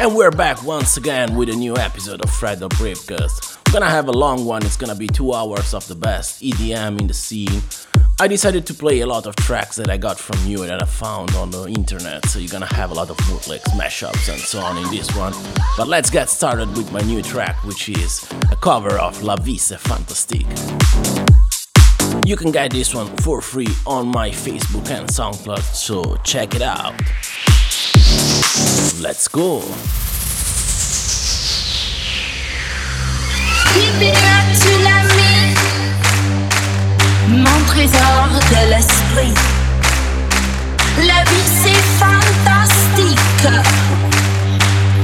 And 0.00 0.14
we're 0.14 0.30
back 0.30 0.62
once 0.62 0.96
again 0.96 1.34
with 1.34 1.48
a 1.48 1.56
new 1.56 1.76
episode 1.76 2.22
of 2.22 2.30
Fred 2.30 2.60
the 2.60 2.68
Briefcast. 2.68 3.58
We're 3.66 3.80
gonna 3.80 3.90
have 3.90 4.06
a 4.06 4.12
long 4.12 4.44
one, 4.44 4.64
it's 4.64 4.76
gonna 4.76 4.94
be 4.94 5.08
two 5.08 5.34
hours 5.34 5.74
of 5.74 5.88
the 5.88 5.96
best 5.96 6.40
EDM 6.40 7.00
in 7.00 7.08
the 7.08 7.14
scene. 7.14 7.62
I 8.20 8.28
decided 8.28 8.64
to 8.66 8.74
play 8.74 9.00
a 9.00 9.06
lot 9.08 9.26
of 9.26 9.34
tracks 9.34 9.74
that 9.74 9.90
I 9.90 9.96
got 9.96 10.16
from 10.16 10.38
you 10.46 10.64
that 10.64 10.80
I 10.80 10.86
found 10.86 11.34
on 11.34 11.50
the 11.50 11.64
internet, 11.64 12.26
so 12.26 12.38
you're 12.38 12.48
gonna 12.48 12.72
have 12.76 12.92
a 12.92 12.94
lot 12.94 13.10
of 13.10 13.16
bootlegs, 13.26 13.64
mashups, 13.72 14.32
and 14.32 14.40
so 14.40 14.60
on 14.60 14.78
in 14.78 14.88
this 14.88 15.12
one. 15.16 15.34
But 15.76 15.88
let's 15.88 16.10
get 16.10 16.28
started 16.28 16.68
with 16.76 16.92
my 16.92 17.00
new 17.00 17.20
track, 17.20 17.56
which 17.64 17.88
is 17.88 18.24
a 18.52 18.56
cover 18.56 18.96
of 18.98 19.20
La 19.24 19.34
c'est 19.34 19.80
Fantastique. 19.80 20.46
You 22.24 22.36
can 22.36 22.52
get 22.52 22.70
this 22.70 22.94
one 22.94 23.08
for 23.16 23.42
free 23.42 23.68
on 23.84 24.06
my 24.06 24.30
Facebook 24.30 24.88
and 24.90 25.08
SoundCloud, 25.08 25.74
so 25.74 26.16
check 26.22 26.54
it 26.54 26.62
out. 26.62 26.94
Let's 29.00 29.28
go. 29.28 29.62
mon 37.28 37.60
trésor 37.66 38.28
de 38.50 38.70
l'esprit. 38.70 39.34
La 40.98 41.20
vie 41.30 41.48
c'est 41.62 41.82
fantastique. 41.98 43.48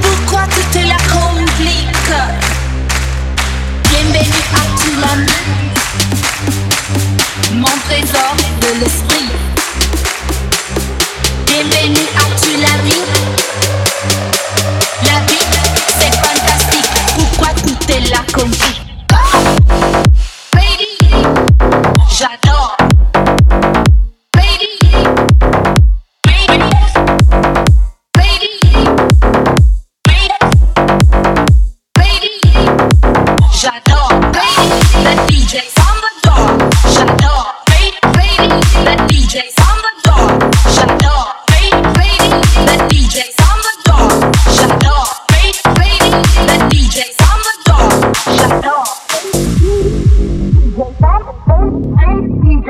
Pourquoi 0.02 0.44
tu 0.54 0.62
te 0.78 0.82
la 0.86 0.98
compliques? 1.12 2.12
Bienvenue 3.90 4.42
à 4.54 4.64
tu 4.80 4.90
mon 7.54 7.76
trésor 7.86 8.34
de 8.60 8.70
l'esprit. 8.80 9.28
Bienvenue 11.54 12.08
à 12.16 12.24
tu 12.40 12.50
la 12.60 12.82
vie? 12.82 13.04
La 15.04 15.20
vie 15.20 15.44
c'est 16.00 16.12
fantastique. 16.16 16.90
Pourquoi 17.14 17.50
tout 17.54 17.92
est 17.92 18.10
là 18.10 18.18
comme 18.32 18.50
dit 18.50 18.80
J'adore. 22.10 22.76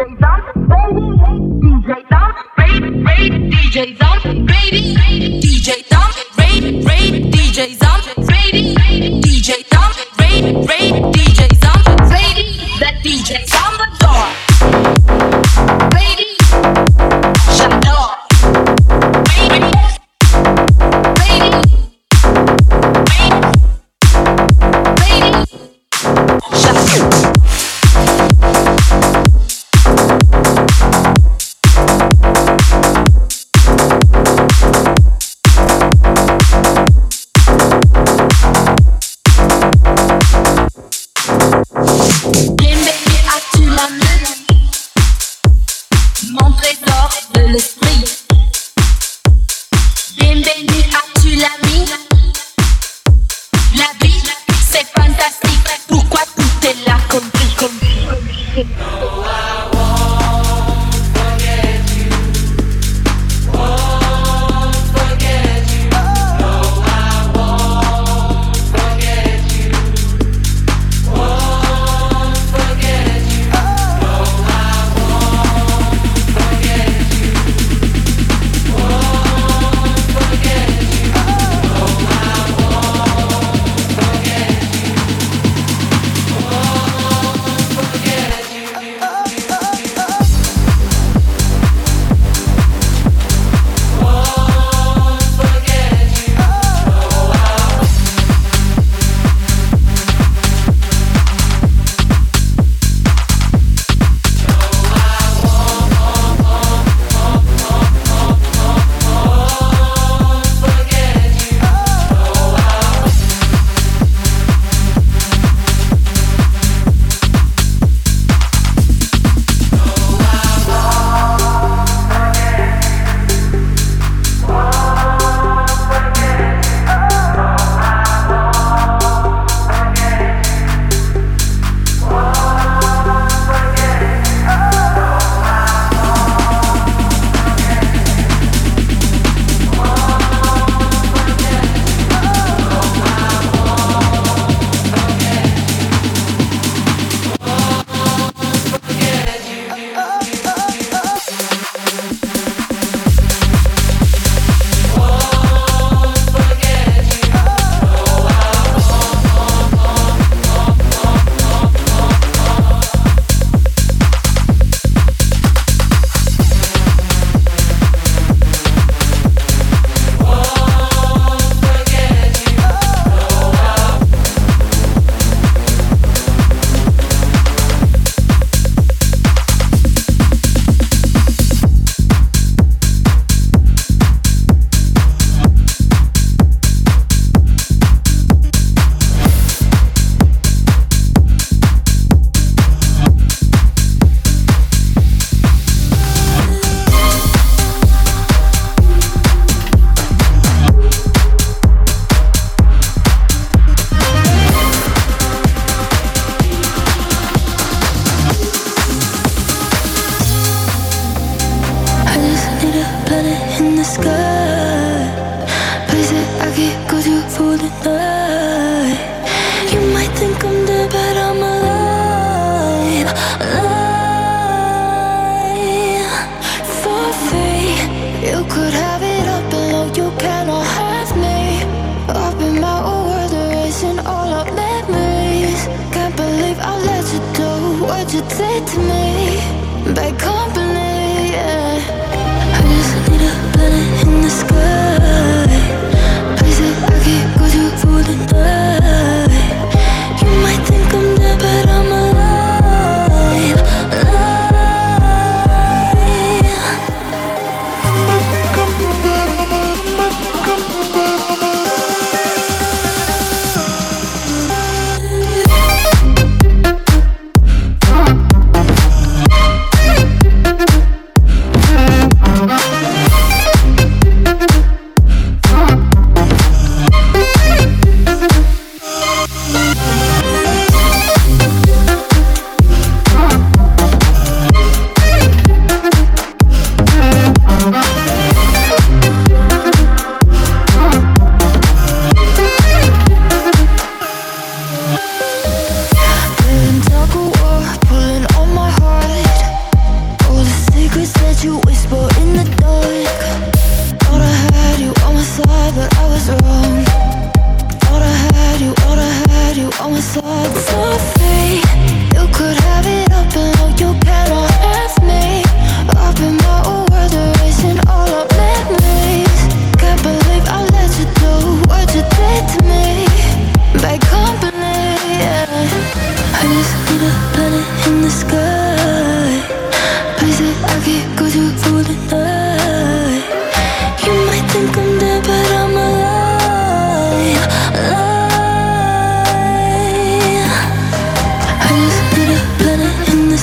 DJ's 0.04 0.22
on, 0.22 0.42
baby, 0.66 1.00
DJ's 1.80 2.12
on, 2.12 2.32
baby, 2.56 2.90
baby, 3.04 3.50
DJ's 3.50 4.02
on, 4.02 4.46
baby, 4.46 5.40
DJ's 5.40 5.92
on, 5.92 6.10
baby, 6.36 6.84
baby, 6.84 7.30
DJ's 7.30 7.82
on, 7.82 8.26
baby, 8.26 8.74
DJ's 9.22 9.72
on, 9.72 9.92
baby. 10.18 11.33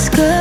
good. 0.08 0.31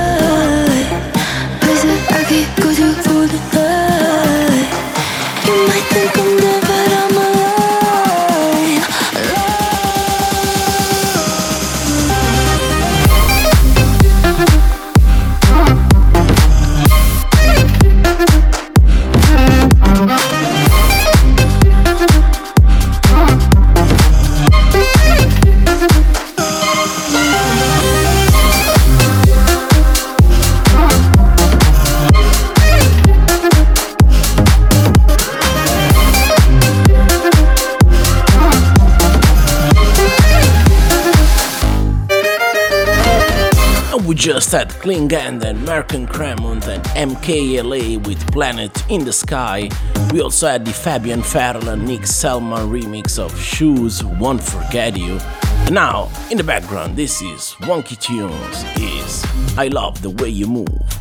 Klingan 44.81 45.43
and 45.43 45.59
Merkin 45.59 46.07
Kremont 46.07 46.67
and 46.67 46.83
MKLA 47.11 48.03
with 48.07 48.19
Planet 48.31 48.83
in 48.89 49.05
the 49.05 49.13
Sky. 49.13 49.69
We 50.11 50.21
also 50.21 50.47
had 50.47 50.65
the 50.65 50.73
Fabian 50.73 51.21
Farell 51.21 51.69
and 51.69 51.85
Nick 51.85 52.07
Selman 52.07 52.67
remix 52.67 53.19
of 53.19 53.39
Shoes 53.39 54.03
Won't 54.03 54.41
Forget 54.41 54.97
You. 54.97 55.19
And 55.65 55.75
now, 55.75 56.09
in 56.31 56.37
the 56.37 56.43
background, 56.43 56.97
this 56.97 57.21
is 57.21 57.53
Wonky 57.61 57.95
Tunes 57.99 58.63
is 58.81 59.23
I 59.55 59.67
Love 59.67 60.01
the 60.01 60.09
Way 60.09 60.29
You 60.29 60.47
Move. 60.47 61.00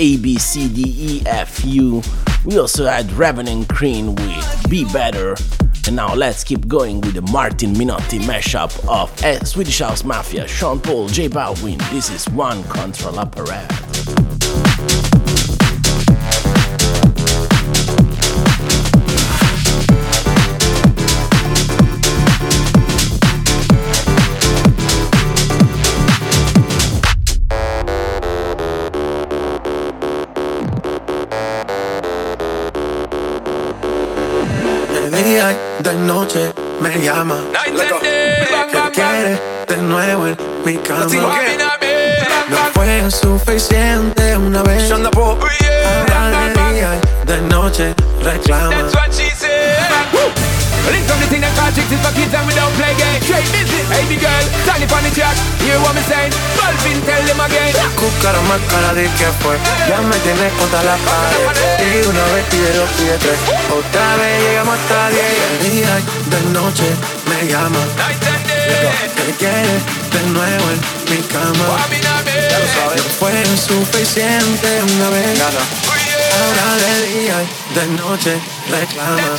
A 0.00 0.16
B 0.16 0.36
C 0.36 0.68
D 0.68 0.82
E 0.98 1.22
F 1.24 1.64
U. 1.64 2.02
We 2.44 2.58
also 2.58 2.84
had 2.84 3.12
Revenant 3.12 3.68
Green 3.68 4.16
with 4.16 4.66
Be 4.68 4.84
Better. 4.92 5.36
And 5.86 5.94
now 5.94 6.12
let's 6.12 6.42
keep 6.42 6.66
going 6.66 7.00
with 7.02 7.14
the 7.14 7.22
Martin 7.22 7.78
Minotti 7.78 8.18
mashup 8.18 8.72
of 8.88 9.08
eh, 9.22 9.38
Swedish 9.44 9.78
House 9.78 10.02
Mafia, 10.02 10.48
Sean 10.48 10.80
Paul, 10.80 11.06
J 11.10 11.28
Balvin. 11.28 11.78
This 11.90 12.10
is 12.10 12.28
One 12.30 12.64
Contra 12.64 13.12
La 13.12 13.24
Pared. 13.24 13.81
Noche 36.22 36.52
me 36.80 37.00
llama. 37.00 37.36
Que 38.70 38.90
quiere 38.92 39.40
de 39.66 39.76
nuevo 39.78 40.28
en 40.28 40.36
mi 40.64 40.76
cama. 40.78 41.06
No 42.48 42.58
fue 42.74 43.10
suficiente 43.10 44.36
una 44.36 44.62
vez. 44.62 44.88
Ahora 44.92 46.48
de 46.48 46.74
día 46.74 47.00
de 47.26 47.40
noche 47.42 47.94
reclama. 48.22 48.88
Link 50.90 51.06
from 51.06 51.20
the 51.22 51.28
thing 51.30 51.42
that 51.46 51.54
call 51.54 51.70
chicks 51.70 51.92
is 51.94 52.00
for 52.02 52.10
kids 52.18 52.34
and 52.34 52.42
we 52.42 52.54
don't 52.58 52.74
play 52.74 52.90
games. 52.98 53.22
Straight 53.22 53.46
business, 53.54 53.86
hey 53.94 54.02
the 54.10 54.18
girl, 54.18 54.44
tiny 54.66 54.86
on 54.90 55.02
the 55.06 55.12
track. 55.14 55.36
Hear 55.62 55.78
what 55.78 55.94
me 55.94 56.02
saying? 56.10 56.34
Balvin, 56.58 56.98
tell 57.06 57.22
them 57.22 57.38
again. 57.38 57.70
La 57.78 57.86
cúcara 57.94 58.40
más 58.50 58.58
cara 58.66 58.90
de 58.94 59.06
que 59.14 59.28
fue. 59.40 59.54
Ya 59.86 60.02
me 60.02 60.16
tienes 60.26 60.52
contra 60.58 60.82
la 60.82 60.96
pared. 61.06 61.46
Y 61.86 62.02
una 62.02 62.24
vez 62.34 62.44
pide 62.50 62.74
tres. 63.22 63.38
Otra 63.70 64.16
vez 64.18 64.34
llegamos 64.42 64.74
hasta 64.74 65.10
diez. 65.14 65.30
De 65.62 65.70
día 65.70 65.94
y 66.02 66.30
de 66.34 66.40
noche 66.50 66.88
me 67.30 67.38
llama. 67.46 67.82
Que 69.16 69.32
quiere 69.38 69.78
de 70.10 70.22
nuevo 70.34 70.66
en 70.74 70.78
mi 71.10 71.22
cama. 71.30 71.78
Ya 72.50 72.58
lo 72.58 72.66
sabes. 72.74 72.98
No 72.98 73.10
fue 73.22 73.32
suficiente 73.54 74.68
una 74.82 75.08
vez. 75.10 75.40
Ahora 75.40 76.66
de 76.82 76.94
día 77.06 77.38
y 77.38 77.74
de 77.74 77.86
noche 78.02 78.32
reclama. 78.68 79.38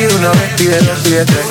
Una 0.00 0.30
vez, 0.30 0.54
pide 0.56 0.78
dos, 0.78 0.98
pide 1.00 1.24
tres. 1.24 1.46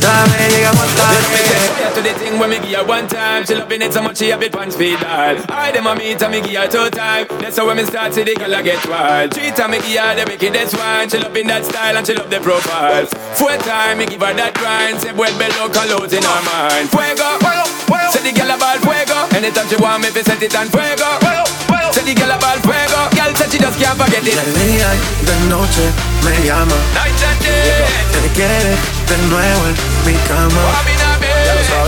Vez 0.00 0.54
llegamos 0.54 0.86
tarde. 0.96 1.92
to 1.94 2.00
the 2.00 2.14
thing 2.14 2.38
when 2.38 2.48
me 2.48 2.58
give 2.60 2.78
her 2.78 2.84
one 2.86 3.06
time. 3.06 3.44
She 3.44 3.54
loving 3.54 3.82
it 3.82 3.92
so 3.92 4.00
much 4.02 4.16
she 4.16 4.30
have 4.30 4.42
it 4.42 4.54
one 4.54 4.70
speed 4.70 4.98
dial. 5.00 5.36
I 5.50 5.70
dem 5.70 5.86
a 5.86 5.94
meet 5.94 6.22
and 6.22 6.32
me 6.32 6.40
give 6.40 6.56
her 6.56 6.66
two 6.66 6.88
time. 6.88 7.26
That's 7.40 7.58
how 7.58 7.66
when 7.66 7.76
me 7.76 7.84
start 7.84 8.12
to 8.14 8.24
the 8.24 8.32
I 8.40 8.62
get 8.62 8.88
wild. 8.88 9.34
Three 9.34 9.50
time 9.50 9.72
me 9.72 9.78
give 9.80 10.00
her 10.00 10.14
the 10.16 10.24
wickedest 10.30 10.78
one. 10.78 11.10
She 11.10 11.18
loving 11.18 11.46
that 11.48 11.66
style 11.66 11.96
and 11.96 12.06
she 12.06 12.14
love 12.14 12.30
the 12.30 12.40
profiles. 12.40 13.10
Four 13.36 13.56
time 13.58 13.98
me 13.98 14.06
give 14.06 14.22
her 14.22 14.32
that 14.32 14.54
grind. 14.54 15.00
Say 15.00 15.12
well 15.12 15.36
below 15.36 15.68
colors 15.68 16.12
in 16.12 16.22
her 16.22 16.42
mind. 16.48 16.88
Fuego, 16.88 17.36
fuego, 17.44 17.64
fuego. 17.84 18.10
Say 18.16 18.24
the 18.24 18.32
girl 18.32 18.56
about 18.56 18.80
fuego. 18.80 19.28
Anytime 19.36 19.68
she 19.68 19.76
want 19.76 20.02
me, 20.02 20.08
fi 20.08 20.22
set 20.22 20.42
it 20.42 20.56
on 20.56 20.68
fuego. 20.72 21.04
fuego, 21.20 21.44
fuego. 21.68 21.79
Girl 21.90 22.30
about 22.30 22.62
fuego. 22.62 23.10
Said 23.34 23.50
she 23.50 23.58
just 23.58 23.78
can't 23.78 23.98
forget 23.98 24.22
it. 24.22 24.34
De 24.34 24.52
día 24.62 24.88
y 24.94 25.26
de 25.26 25.36
noche 25.50 25.90
me 26.24 26.46
llama. 26.46 26.74
Night 26.94 27.18
and 27.18 27.40
day. 27.42 27.82
Te 28.14 28.28
quiere 28.34 28.74
de 29.10 29.16
nuevo 29.26 29.66
en 29.66 29.74
mi 30.06 30.14
cama. 30.26 30.62
Warming 30.70 31.02
up, 31.10 31.22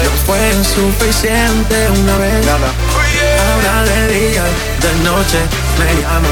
No 0.03 0.11
fue 0.27 0.53
suficiente 0.65 1.77
una 2.01 2.19
vez. 2.19 2.47
Ahora 2.49 3.85
de 3.85 4.09
día 4.09 4.43
y 4.43 4.83
de 4.83 4.93
noche 5.05 5.39
me 5.79 6.03
llama. 6.03 6.29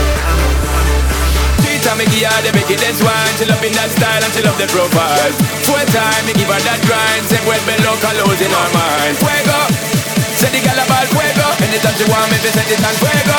Time 1.80 1.96
me 1.96 2.04
give 2.12 2.28
her 2.28 2.42
the 2.44 2.52
wickedest 2.52 3.02
one 3.02 3.32
She 3.40 3.46
loving 3.48 3.72
that 3.72 3.88
style 3.88 4.20
and 4.20 4.32
she 4.36 4.44
love 4.44 4.58
the 4.60 4.68
profile 4.68 5.32
Four 5.64 5.80
time 5.88 6.26
me 6.28 6.36
give 6.36 6.52
her 6.52 6.60
that 6.60 6.76
grind 6.84 7.24
Say 7.24 7.40
well 7.48 7.56
below 7.64 7.96
colors 8.04 8.36
in 8.36 8.52
her 8.52 8.68
mind 8.76 9.16
Fuego 9.16 9.99
Say 10.40 10.48
the 10.56 10.60
girl 10.64 10.80
about 10.80 11.04
fuego 11.12 11.46
Anytime 11.60 11.94
she 12.00 12.04
want 12.08 12.32
me 12.32 12.40
to 12.40 12.48
set 12.48 12.64
it 12.64 12.80
on 12.80 12.94
fuego 12.96 13.38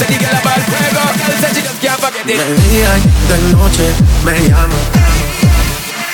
Say 0.00 0.08
the 0.08 0.16
girl 0.16 0.32
about 0.32 0.64
fuego 0.64 1.04
Girl 1.12 1.36
say 1.44 1.52
she 1.52 1.60
just 1.60 1.76
can't 1.84 2.00
forget 2.00 2.24
De 2.24 2.32
día 2.32 2.88
y 2.96 3.04
de 3.28 3.36
noche 3.52 3.92
me 4.24 4.32
llama. 4.48 4.80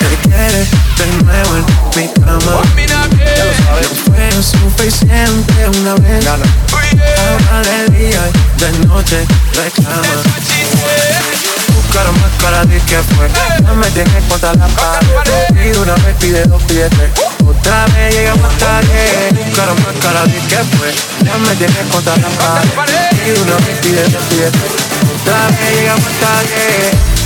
Te 0.01 0.29
quiere 0.29 0.67
de 0.99 1.07
nuevo 1.23 1.57
en 1.57 1.65
mi 1.95 2.09
cama. 2.21 2.53
Warming 2.57 2.93
up, 2.99 3.15
yeah 3.17 3.47
No 3.79 3.95
fue 4.11 4.43
suficiente 4.43 5.69
una 5.79 5.95
vez. 5.95 6.27
Ahora 6.27 7.71
de 7.71 7.97
día 7.97 8.23
y 8.27 8.61
de 8.61 8.87
noche 8.88 9.25
reclama. 9.55 11.52
Buscaron 11.92 12.18
más 12.22 12.31
cara 12.40 12.64
de 12.64 12.78
que 12.81 12.96
fue. 12.96 13.28
No 13.64 13.74
me 13.74 13.90
tienes 13.90 14.24
contra 14.24 14.55
la 14.55 14.66
pared. 14.66 15.46
Pide 15.52 15.78
una 15.78 15.94
vez, 15.96 16.16
pide 16.18 16.42
dos, 16.44 16.62
pide 16.62 16.88
tres. 16.88 17.11
Otra 17.46 17.85
vez 17.88 18.14
llegamos 18.14 18.57
tarde. 18.57 19.28
Buscaron 19.33 19.76
más 19.83 19.94
cara 20.00 20.24
de 20.24 20.38
que 20.48 20.57
fue. 20.74 20.90
Ya 21.22 21.37
me 21.37 21.55
tienes 21.57 21.87
contra 21.92 22.16
la 22.16 22.28
pared. 22.31 22.94
Pide 23.22 23.42
una 23.42 23.57
vez, 23.57 23.78
pide 23.83 24.05
dos, 24.05 24.22
pide 24.31 24.50
tres. 24.50 24.72
Otra 25.20 25.48
vez 25.48 25.76
llegamos 25.76 26.12
tarde. 26.18 27.22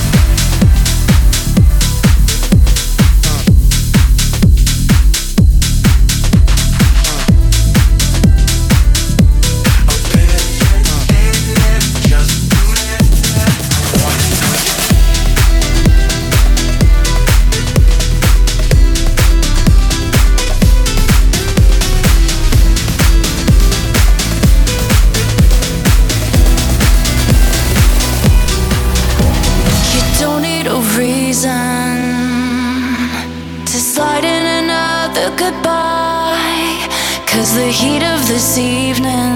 Cause 37.47 37.55
the 37.55 37.71
heat 37.71 38.03
of 38.03 38.27
this 38.27 38.59
evening 38.59 39.31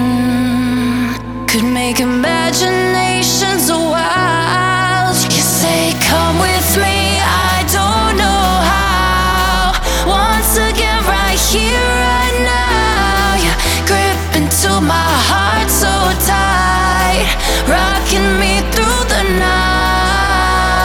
could 1.46 1.62
make 1.62 2.00
imaginations 2.00 3.70
wild. 3.70 5.14
You 5.30 5.44
say, 5.60 5.94
Come 6.10 6.40
with 6.40 6.76
me, 6.76 7.22
I 7.22 7.62
don't 7.70 8.16
know 8.18 8.46
how. 8.66 9.78
Once 10.10 10.56
again, 10.58 10.98
right 11.06 11.38
here, 11.54 11.86
right 12.10 12.36
now, 12.42 13.38
you 13.44 13.52
grip 13.86 14.42
into 14.42 14.80
my 14.80 15.10
heart 15.30 15.70
so 15.70 15.94
tight, 16.26 17.30
rocking 17.70 18.26
me 18.42 18.58
through 18.74 19.02
the 19.06 19.22
night. 19.38 20.82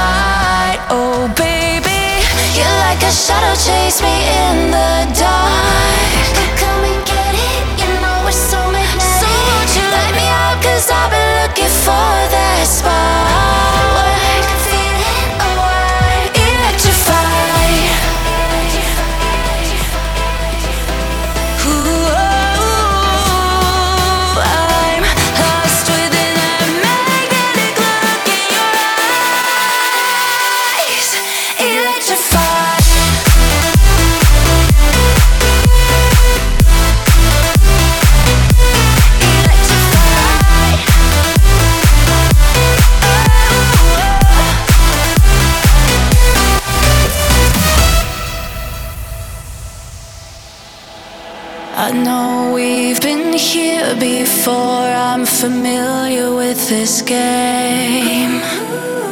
Oh, 0.91 1.25
baby, 1.35 2.21
you're 2.53 2.77
like 2.85 3.01
a 3.01 3.09
shadow, 3.09 3.55
chase 3.57 3.99
me 4.03 4.13
in 4.45 4.69
the 4.69 5.09
dark. 5.19 5.44
Cause 10.85 10.91
I've 10.91 11.09
been 11.09 11.41
looking 11.41 11.73
for 11.83 12.29
that 12.29 12.65
spark. 12.67 13.34
Before. 54.45 54.93
I'm 55.11 55.25
familiar 55.25 56.29
with 56.35 56.69
this 56.69 57.01
game. 57.01 58.39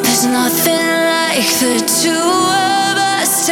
There's 0.03 0.25
nothing 0.25 0.85
like 1.15 1.49
the 1.61 1.75
two 2.01 2.09
of 2.11 2.95
us 3.17 3.47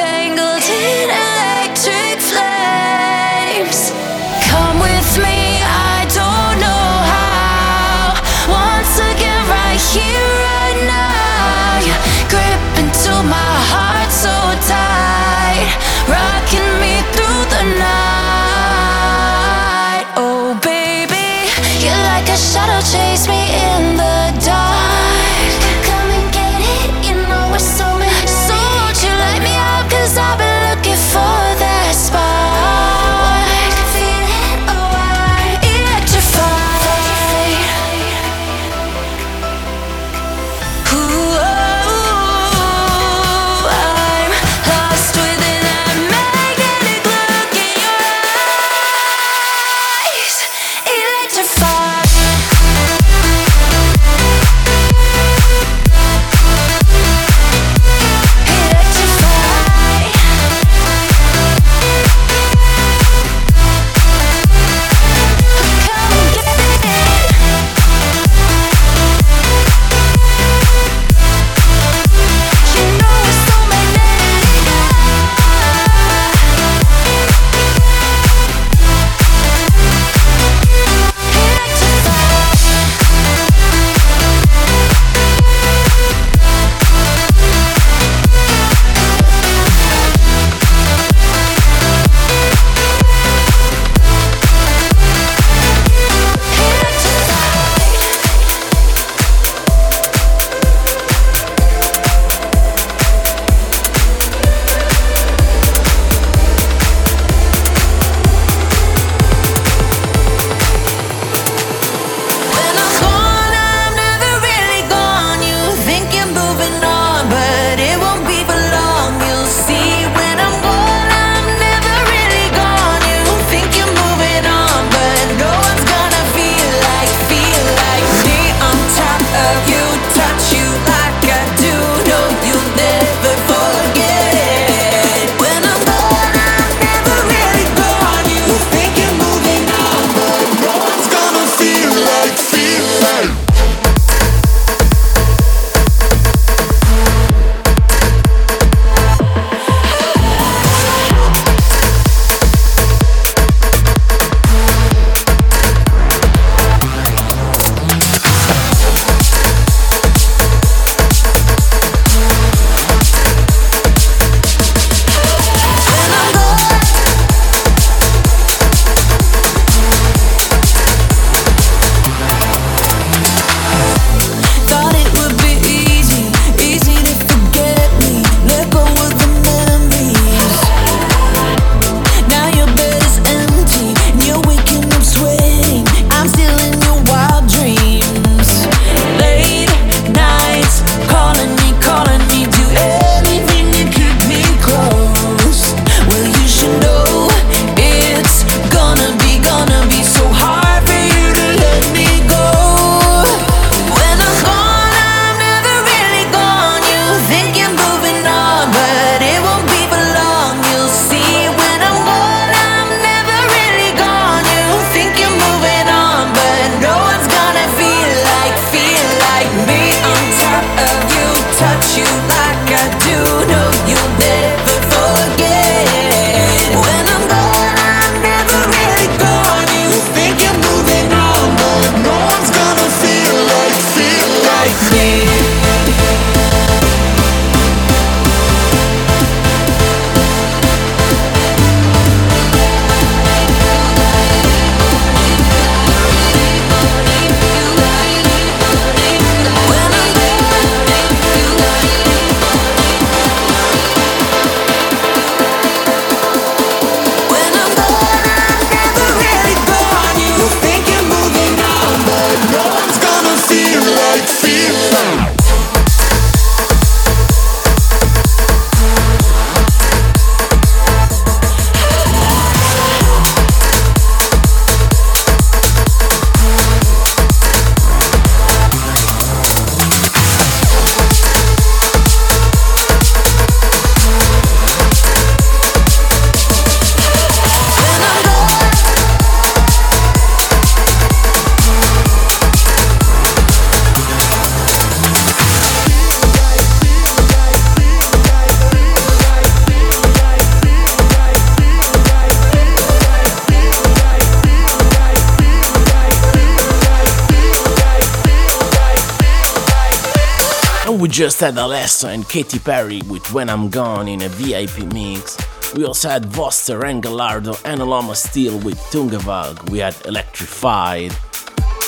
just 311.21 311.39
had 311.39 311.53
Alesso 311.53 312.11
and 312.11 312.27
Katy 312.27 312.57
Perry 312.57 312.99
with 313.07 313.31
When 313.31 313.47
I'm 313.47 313.69
Gone 313.69 314.07
in 314.07 314.23
a 314.23 314.29
VIP 314.29 314.91
mix. 314.91 315.37
We 315.75 315.85
also 315.85 316.09
had 316.09 316.23
Voster 316.23 316.89
and 316.89 317.03
Gallardo 317.03 317.53
and 317.63 317.79
Aloma 317.79 318.15
Steel 318.15 318.57
with 318.57 318.79
Tungevaag. 318.89 319.69
We 319.69 319.77
had 319.77 319.95
Electrified. 320.07 321.15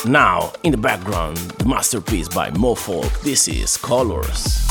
Now, 0.05 0.53
in 0.61 0.69
the 0.69 0.77
background, 0.77 1.37
the 1.37 1.65
masterpiece 1.65 2.27
by 2.27 2.51
Mofolk. 2.51 3.21
This 3.21 3.47
is 3.47 3.75
Colors. 3.75 4.62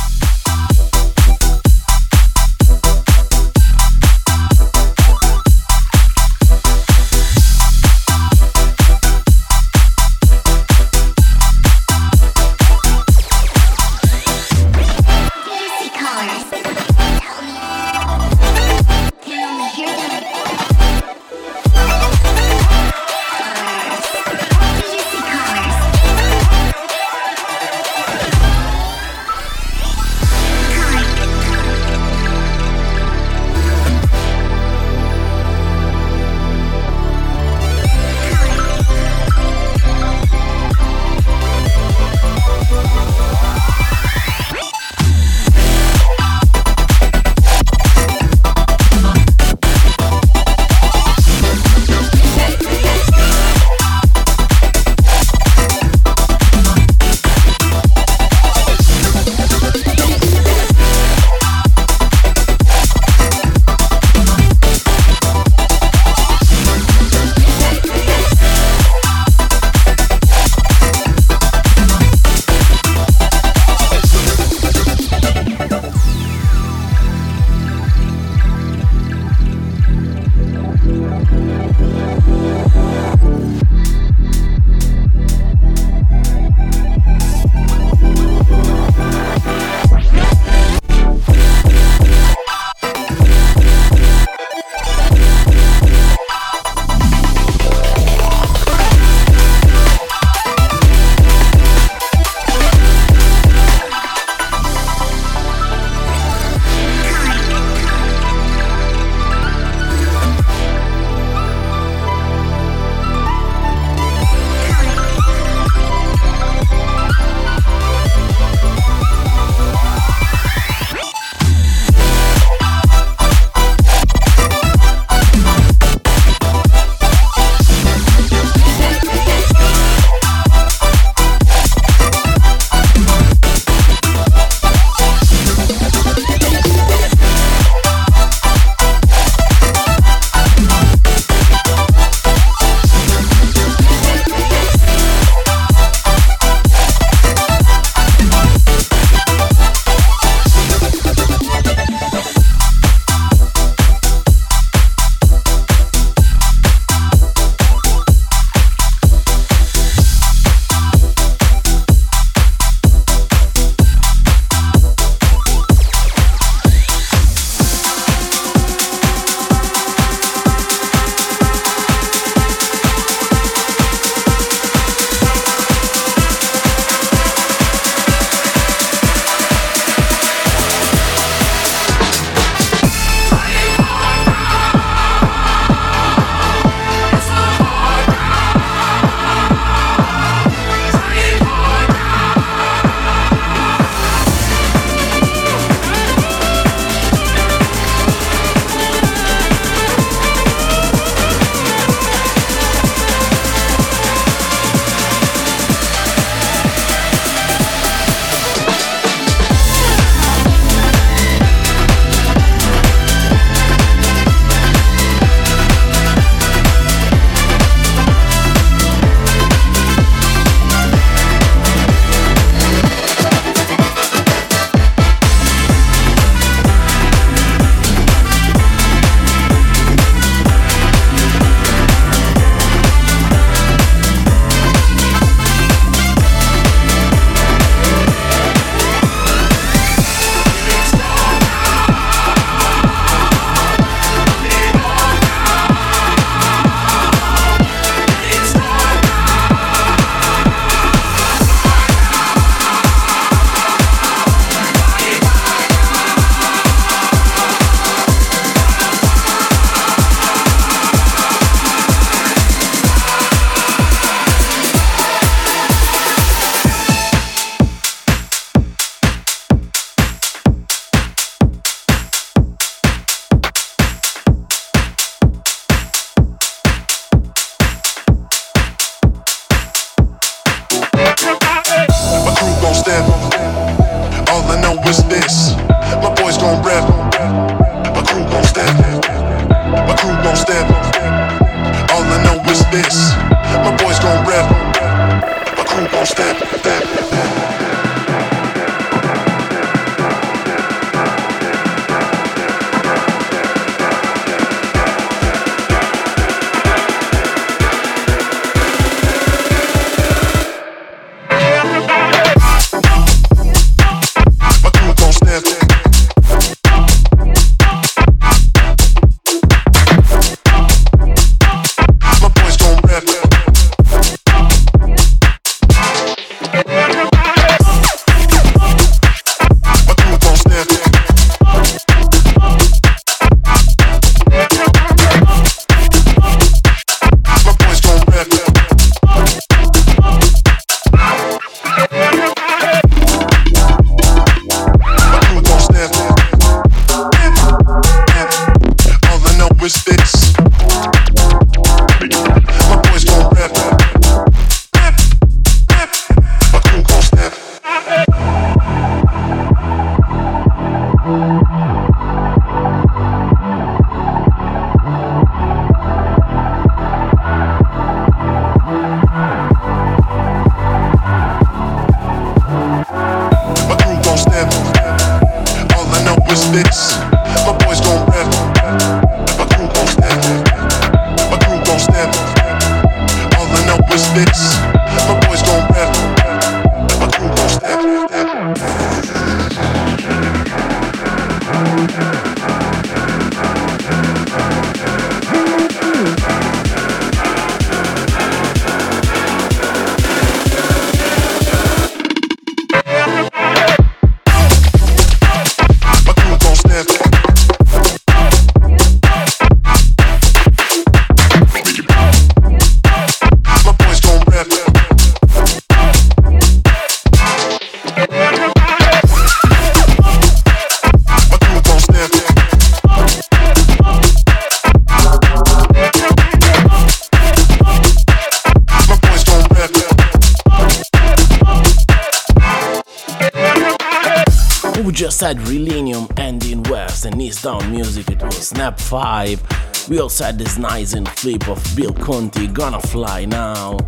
5. 438.93 439.88
We 439.88 440.01
also 440.01 440.25
had 440.25 440.38
this 440.38 440.59
nice 440.59 440.93
and 440.93 441.09
flip 441.09 441.49
of 441.49 441.65
Bill 441.75 441.95
Conti, 441.95 442.47
Gonna 442.47 442.79
Fly 442.79 443.25
Now. 443.25 443.79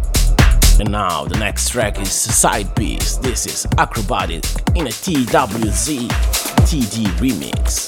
And 0.80 0.90
now 0.90 1.26
the 1.26 1.36
next 1.38 1.68
track 1.68 2.00
is 2.00 2.10
Side 2.10 2.74
Piece. 2.74 3.18
This 3.18 3.44
is 3.44 3.66
Acrobatic 3.76 4.46
in 4.74 4.86
a 4.86 4.90
TWZ 4.90 6.08
TD 6.08 7.04
remix. 7.20 7.83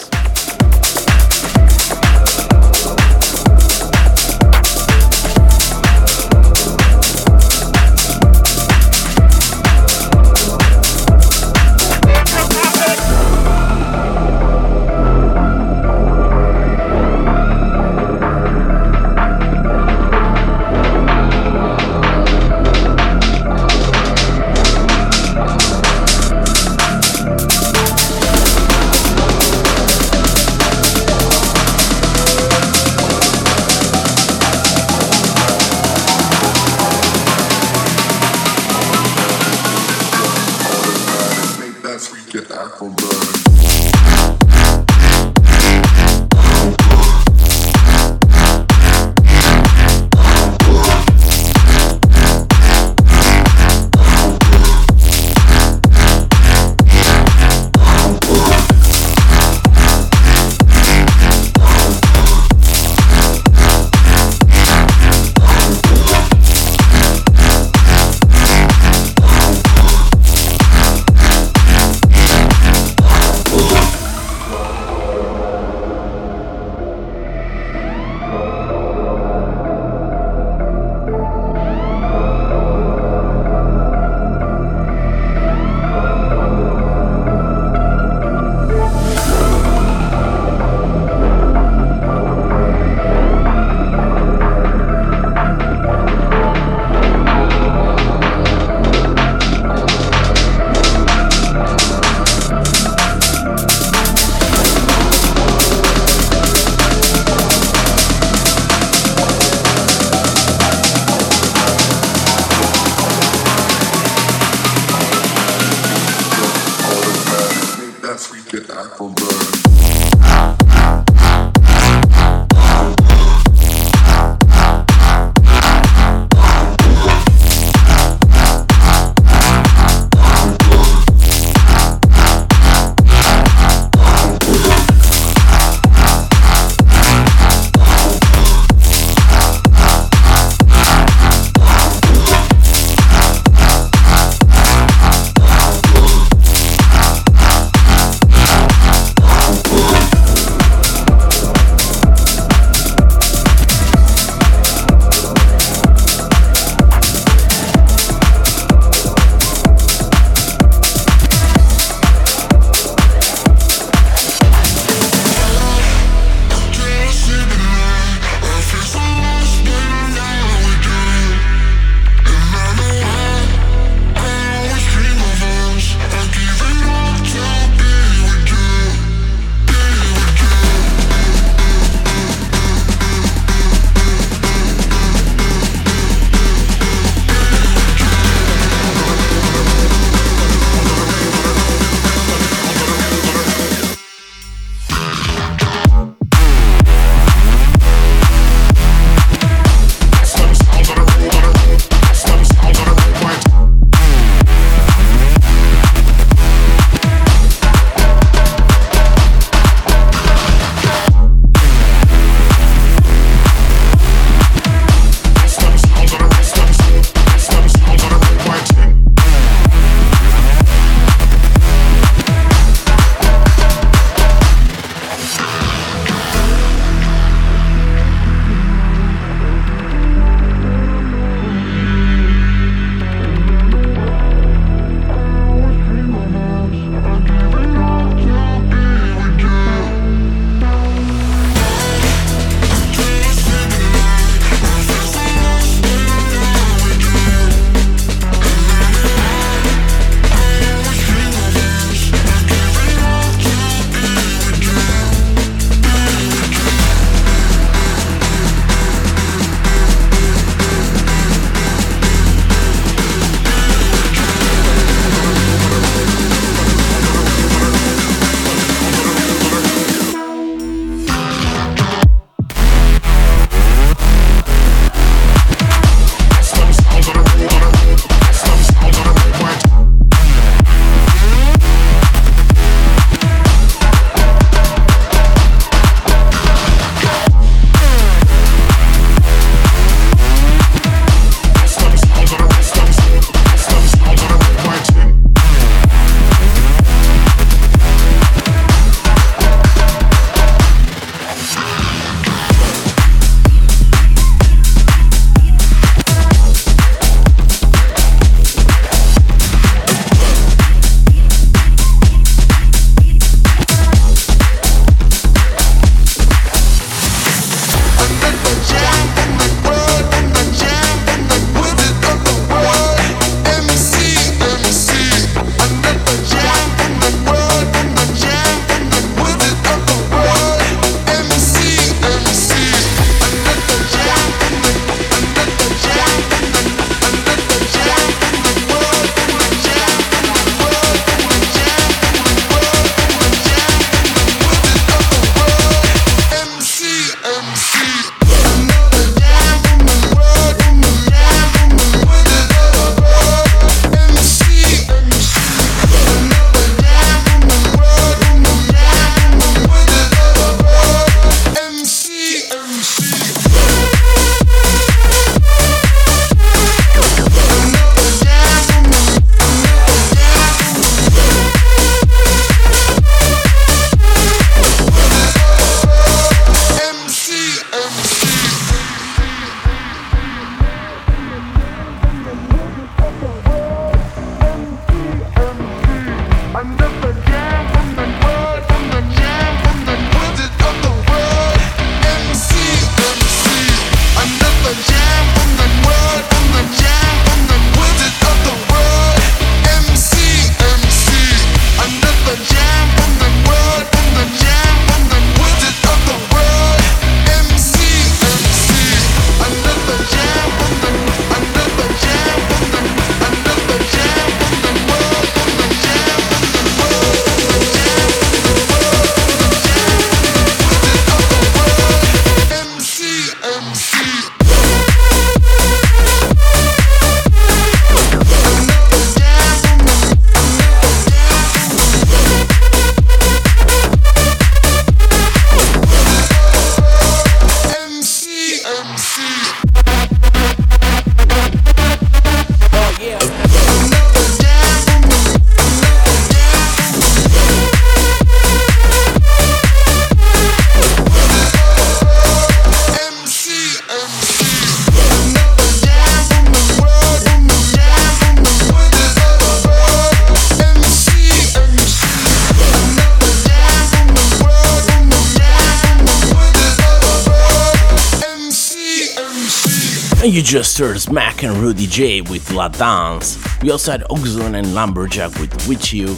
You 470.79 470.93
just 470.93 471.09
and 471.09 471.57
Rudy 471.57 471.87
J 471.87 472.21
with 472.21 472.51
La 472.51 472.69
Dance. 472.69 473.39
We 473.63 473.71
also 473.71 473.93
had 473.93 474.05
Oxon 474.11 474.57
and 474.57 474.75
Lumberjack 474.75 475.33
with 475.41 475.67
With 475.67 475.91
You. 475.91 476.15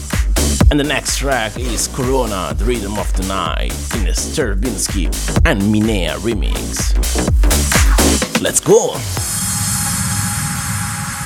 And 0.73 0.81
the 0.81 0.85
next 0.85 1.19
track 1.19 1.57
is 1.57 1.87
Corona, 1.87 2.53
The 2.55 2.65
Rhythm 2.65 2.99
of 2.99 3.13
the 3.13 3.25
Night 3.29 3.73
in 3.95 4.09
a 4.09 4.15
Stravinsky 4.15 5.05
and 5.45 5.63
Minea 5.63 6.17
remix. 6.19 6.93
Let's 8.43 8.59
go! 8.59 8.95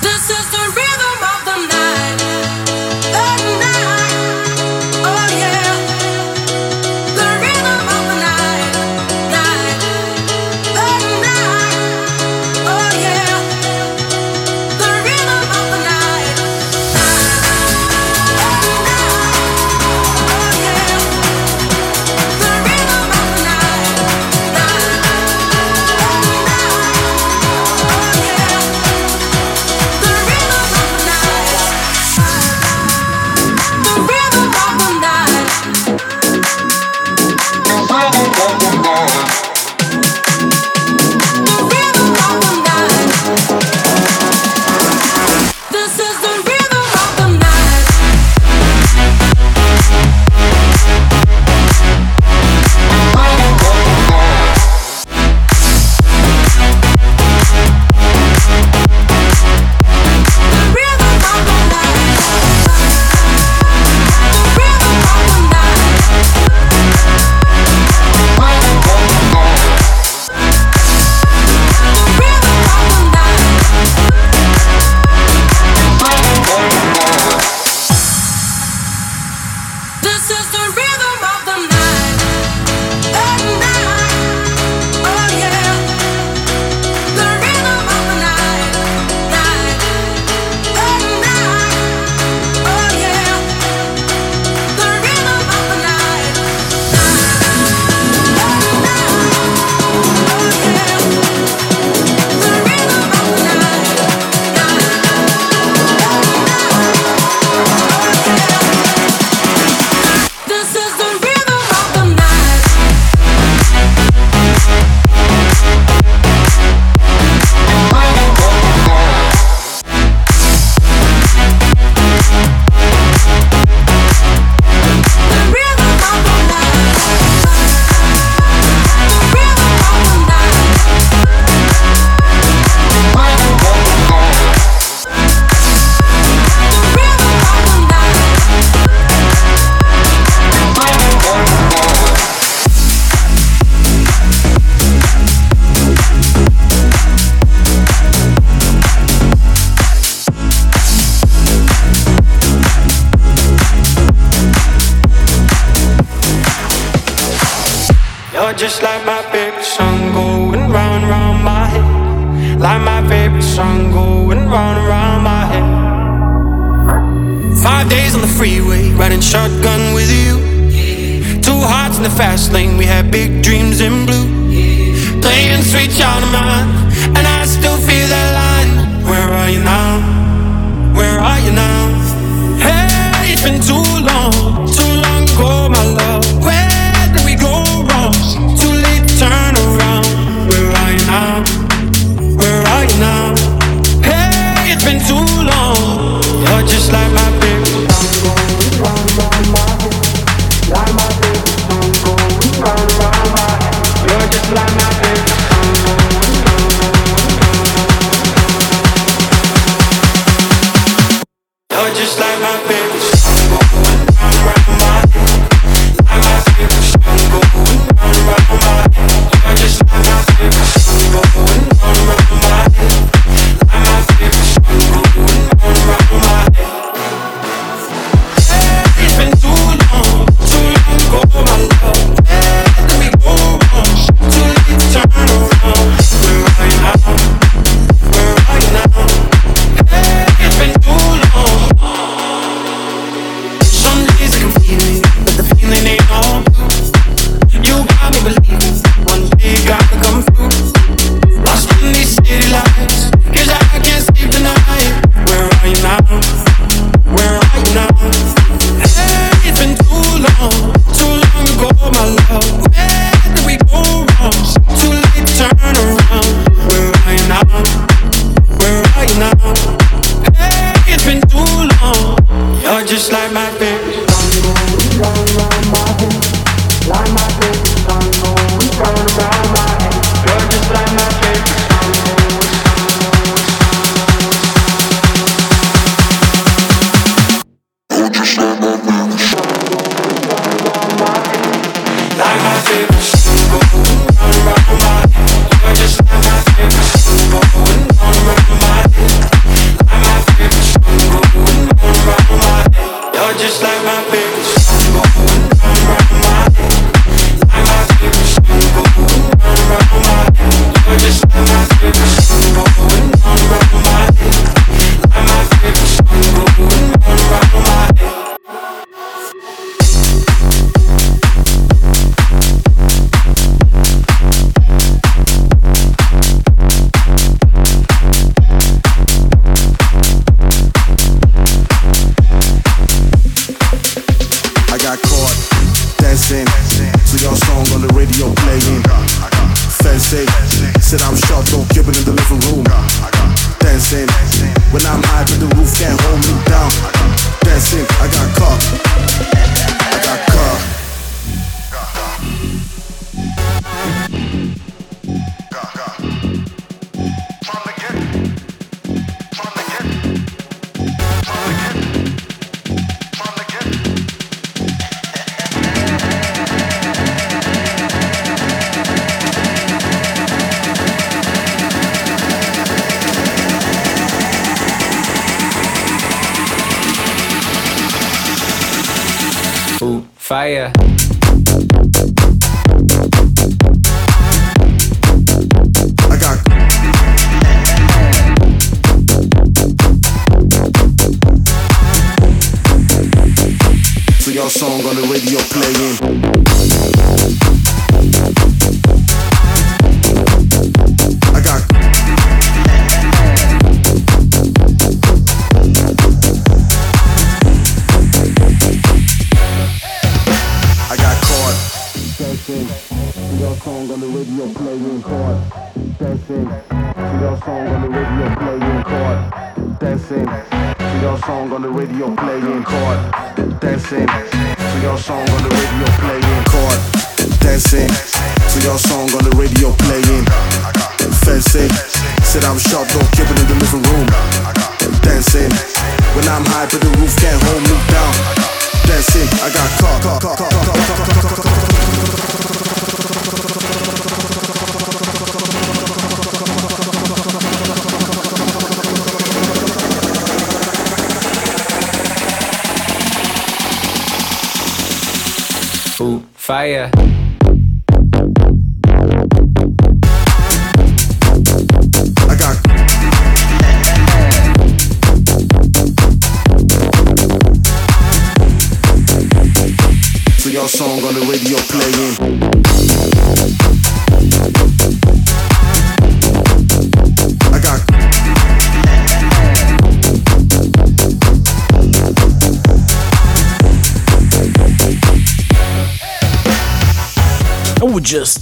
This 0.03 0.29
is 0.29 0.51
the 0.51 0.65
rhythm 0.75 1.23
of 1.23 1.45
the 1.45 1.67
night. 1.75 1.92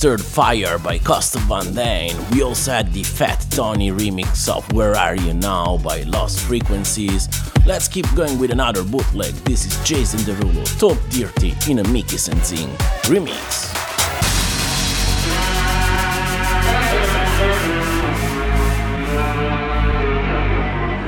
And 0.03 0.09
we 0.09 0.15
just 0.15 0.21
stirred 0.21 0.21
Fire 0.21 0.79
by 0.79 0.97
Costa 0.99 1.39
Van 1.39 1.73
Dane. 1.73 2.15
We 2.31 2.43
also 2.43 2.71
had 2.71 2.91
the 2.93 3.03
Fat 3.03 3.45
Tony 3.51 3.91
remix 3.91 4.49
of 4.49 4.71
Where 4.73 4.95
Are 4.95 5.15
You 5.15 5.33
Now 5.33 5.77
by 5.77 6.03
Lost 6.03 6.39
Frequencies. 6.41 7.29
Let's 7.65 7.87
keep 7.87 8.05
going 8.15 8.39
with 8.39 8.51
another 8.51 8.83
bootleg. 8.83 9.33
This 9.45 9.65
is 9.65 9.77
Jason 9.83 10.19
Derulo, 10.21 10.65
Talk 10.79 10.97
Dirty 11.09 11.53
in 11.69 11.79
a 11.79 11.87
Mickey 11.89 12.17
Sensing 12.17 12.69
remix. 13.03 13.73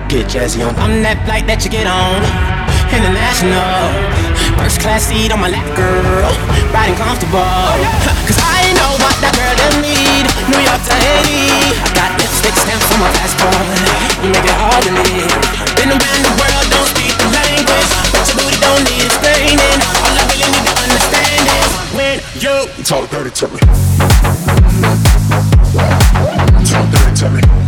Get 0.09 0.27
jazzy 0.27 0.67
on. 0.67 0.75
I'm 0.75 1.01
that 1.01 1.23
flight 1.25 1.47
that 1.47 1.65
you 1.65 1.71
get 1.71 1.87
on 1.87 2.53
international. 2.93 4.13
First 4.57 4.79
class 4.79 5.03
seat 5.09 5.31
on 5.33 5.39
my 5.39 5.49
lap, 5.49 5.65
girl. 5.75 6.29
Riding 6.73 6.95
comfortable. 6.95 7.41
Oh, 7.41 8.25
Cause 8.27 8.37
I 8.37 8.42
know 8.83 8.99
what 8.99 9.15
that 9.23 9.33
girl 9.39 9.55
them 9.55 9.79
need. 9.79 10.25
New 10.51 10.59
York 10.59 10.81
to 10.83 10.95
Haiti. 10.99 11.71
I 11.79 11.87
got 11.95 12.11
lipstick 12.19 12.55
stamps 12.59 12.91
on 12.91 12.99
my 12.99 13.09
passport. 13.15 13.63
You 14.19 14.29
make 14.35 14.43
it 14.43 14.57
hard 14.59 14.83
to. 14.83 14.91
Been 15.79 15.91
around 15.95 16.21
the 16.27 16.33
world, 16.35 16.65
don't 16.67 16.89
speak 16.91 17.15
the 17.15 17.27
language. 17.31 17.89
But 18.11 18.23
your 18.27 18.37
booty 18.43 18.59
don't 18.59 18.83
need 18.91 19.07
explaining. 19.07 19.79
All 20.03 20.15
I 20.19 20.23
really 20.31 20.49
need 20.51 20.65
to 20.67 20.75
understand 20.83 21.43
is 21.47 21.71
when 21.95 22.15
you 22.43 22.55
talk 22.83 23.07
dirty 23.07 23.31
to 23.31 23.45
me. 23.47 23.59
Talk 26.67 26.85
dirty 26.91 27.13
to 27.23 27.27
me. 27.31 27.62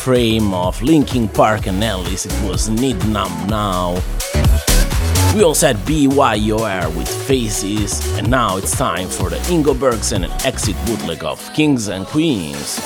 Frame 0.00 0.54
of 0.54 0.80
Linkin 0.80 1.28
Park 1.28 1.66
and 1.66 1.84
Ellis, 1.84 2.24
it 2.24 2.32
was 2.48 2.70
Need 2.70 2.96
Numb 3.08 3.46
Now. 3.48 4.02
We 5.34 5.44
also 5.44 5.66
had 5.66 5.76
BYOR 5.84 6.96
with 6.96 7.06
Faces, 7.26 8.00
and 8.16 8.30
now 8.30 8.56
it's 8.56 8.74
time 8.74 9.08
for 9.08 9.28
the 9.28 9.36
Ingo 9.50 9.78
Bergson 9.78 10.24
and 10.24 10.32
an 10.32 10.46
Exit 10.46 10.74
bootleg 10.86 11.22
of 11.22 11.38
Kings 11.52 11.88
and 11.88 12.06
Queens. 12.06 12.80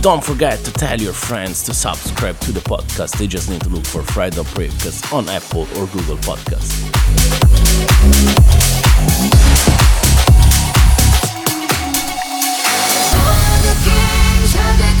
Don't 0.00 0.24
forget 0.24 0.64
to 0.64 0.72
tell 0.72 0.98
your 0.98 1.12
friends 1.12 1.62
to 1.64 1.74
subscribe 1.74 2.40
to 2.40 2.52
the 2.52 2.60
podcast. 2.60 3.18
They 3.18 3.26
just 3.26 3.50
need 3.50 3.60
to 3.62 3.68
look 3.68 3.84
for 3.84 4.02
Friday 4.02 4.40
Podcast 4.40 5.12
on 5.12 5.28
Apple 5.28 5.68
or 5.76 5.86
Google 5.88 6.16
Podcasts. 6.18 6.88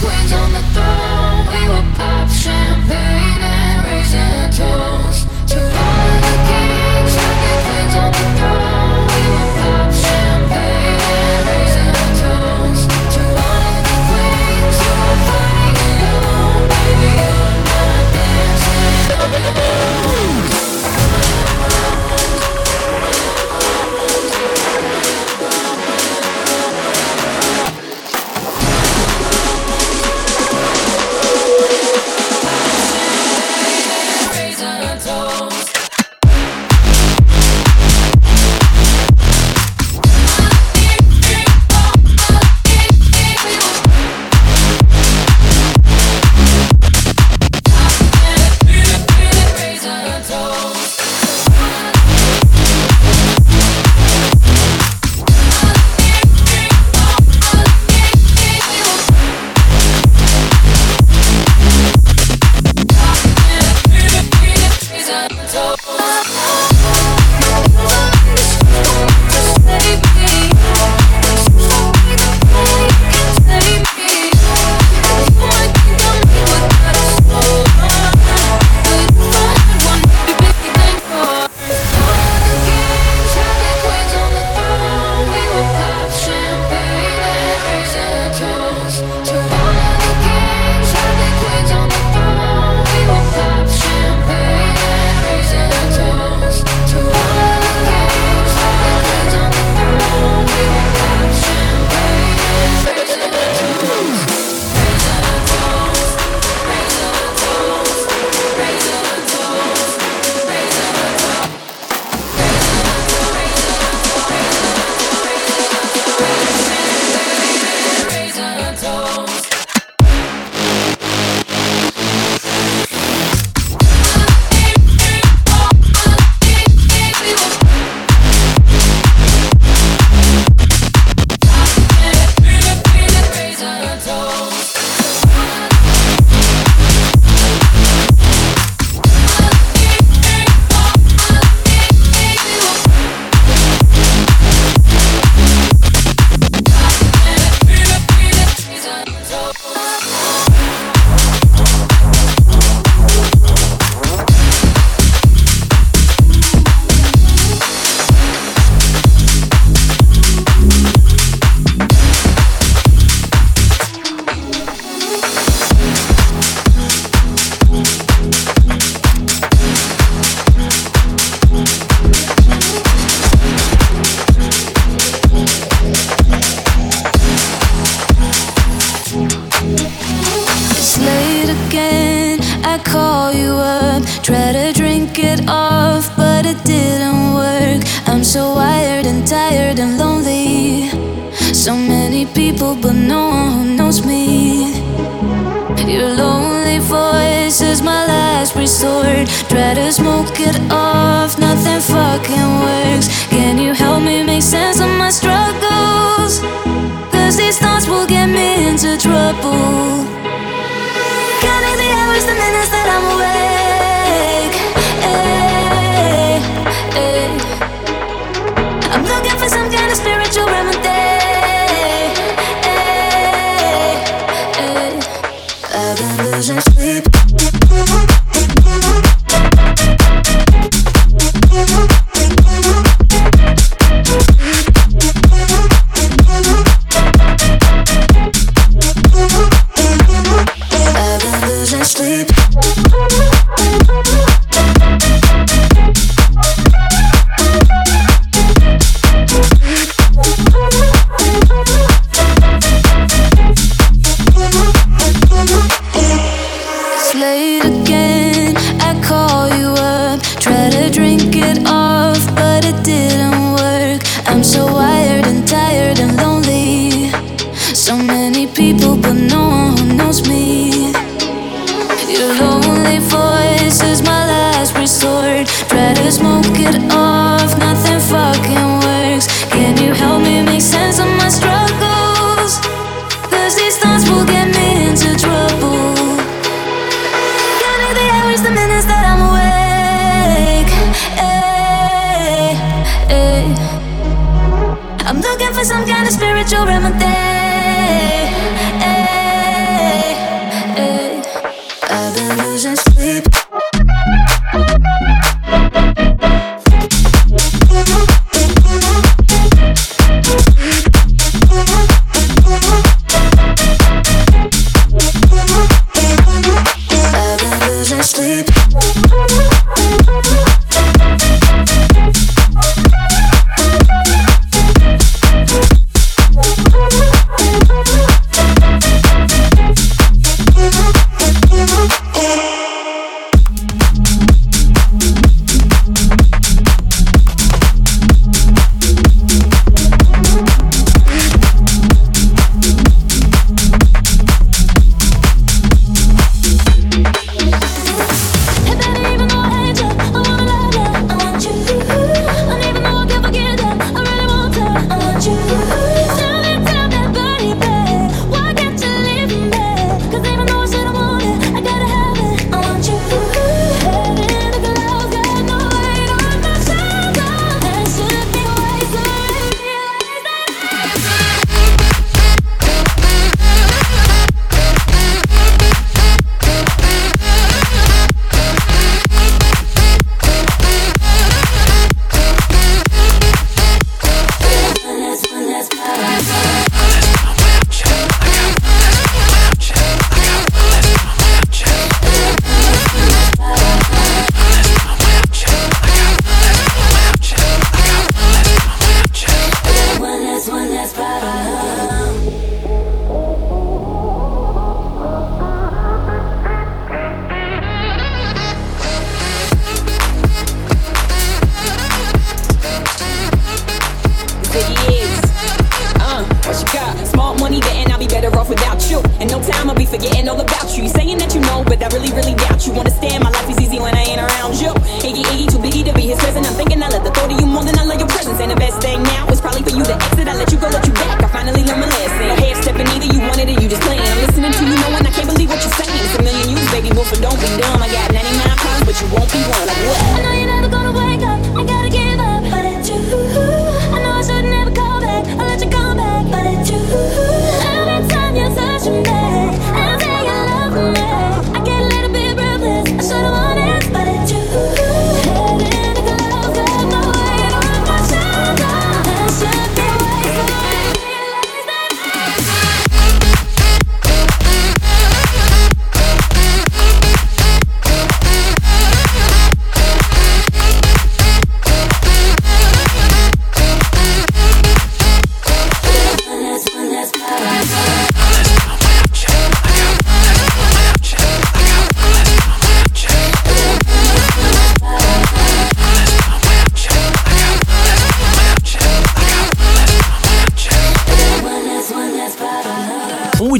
Queens 0.00 0.32
on 0.32 0.52
the 0.52 0.62
throne. 0.74 1.07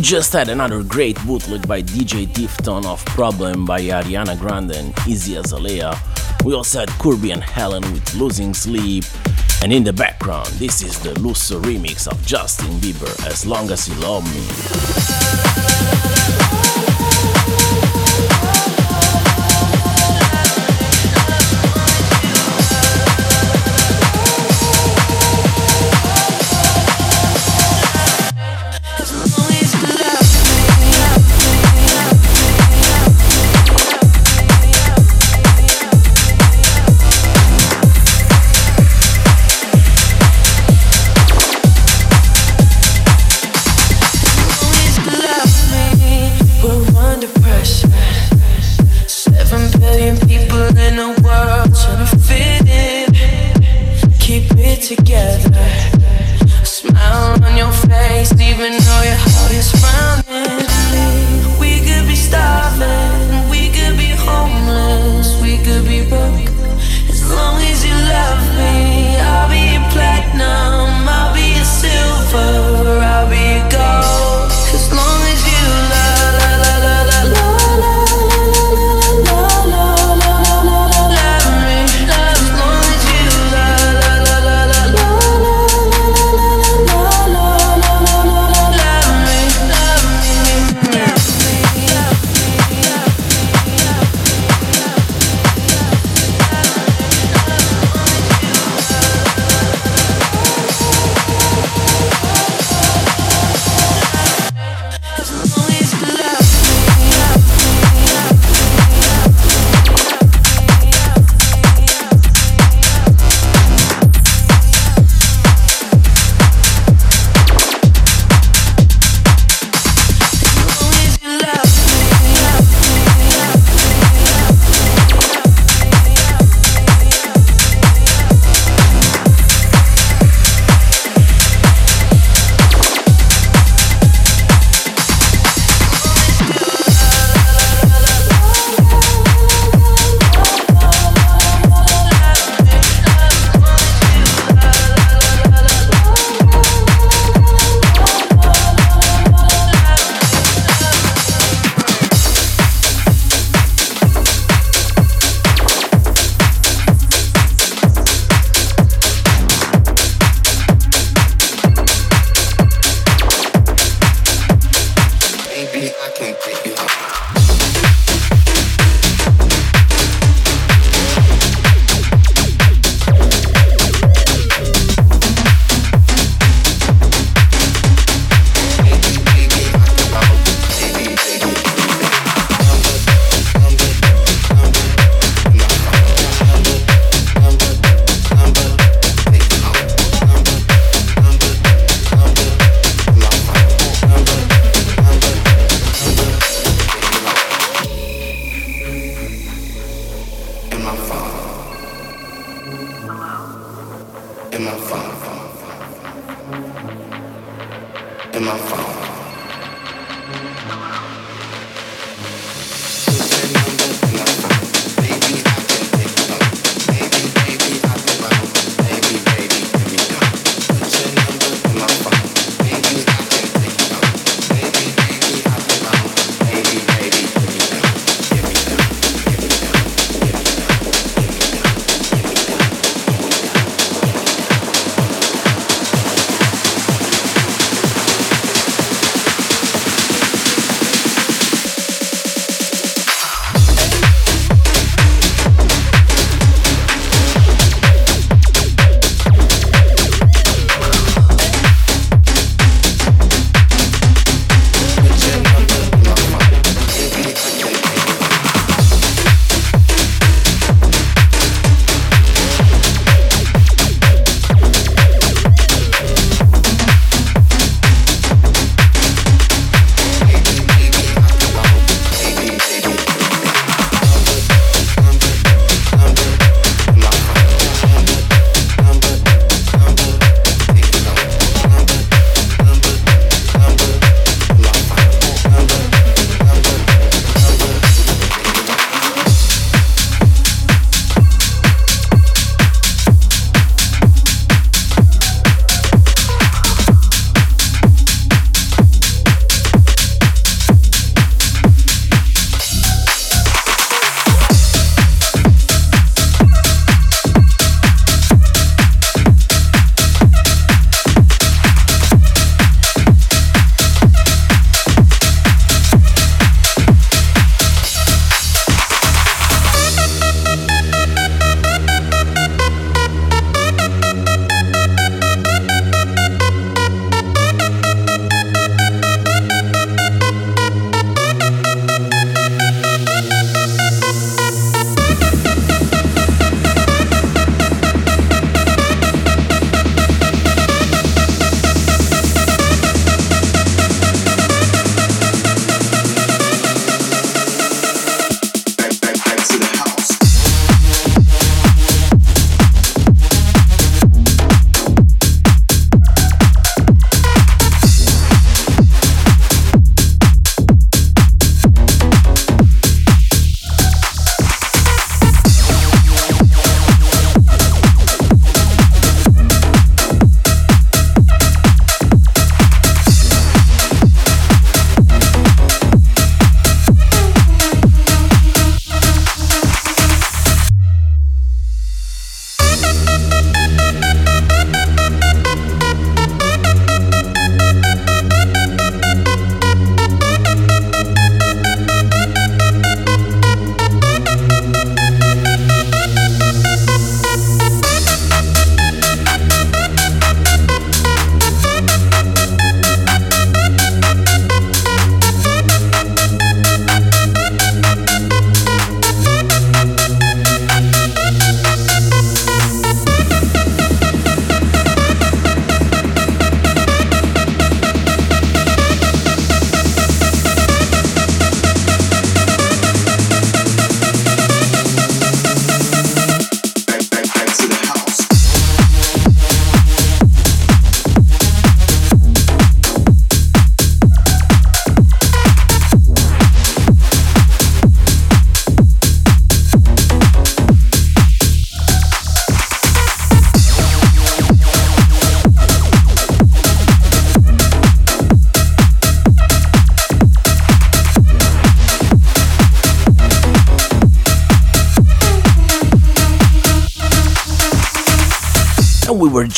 Just 0.08 0.32
had 0.32 0.48
another 0.48 0.82
great 0.82 1.22
bootleg 1.26 1.68
by 1.68 1.82
DJ 1.82 2.26
Tifton 2.26 2.86
of 2.86 3.04
Problem 3.04 3.66
by 3.66 3.78
Ariana 3.78 4.38
Grande 4.38 4.70
and 4.70 4.94
Iggy 5.04 5.38
Azalea. 5.38 5.94
We 6.46 6.54
also 6.54 6.80
had 6.80 6.88
Kirby 6.92 7.30
and 7.32 7.44
Helen 7.44 7.82
with 7.92 8.14
Losing 8.14 8.54
Sleep. 8.54 9.04
And 9.62 9.70
in 9.70 9.84
the 9.84 9.92
background, 9.92 10.46
this 10.54 10.80
is 10.80 10.98
the 11.00 11.10
Lusso 11.20 11.60
remix 11.60 12.08
of 12.10 12.24
Justin 12.24 12.70
Bieber, 12.80 13.26
As 13.26 13.44
Long 13.44 13.70
As 13.70 13.86
You 13.86 13.96
Love 13.96 14.24
Me. 14.34 15.17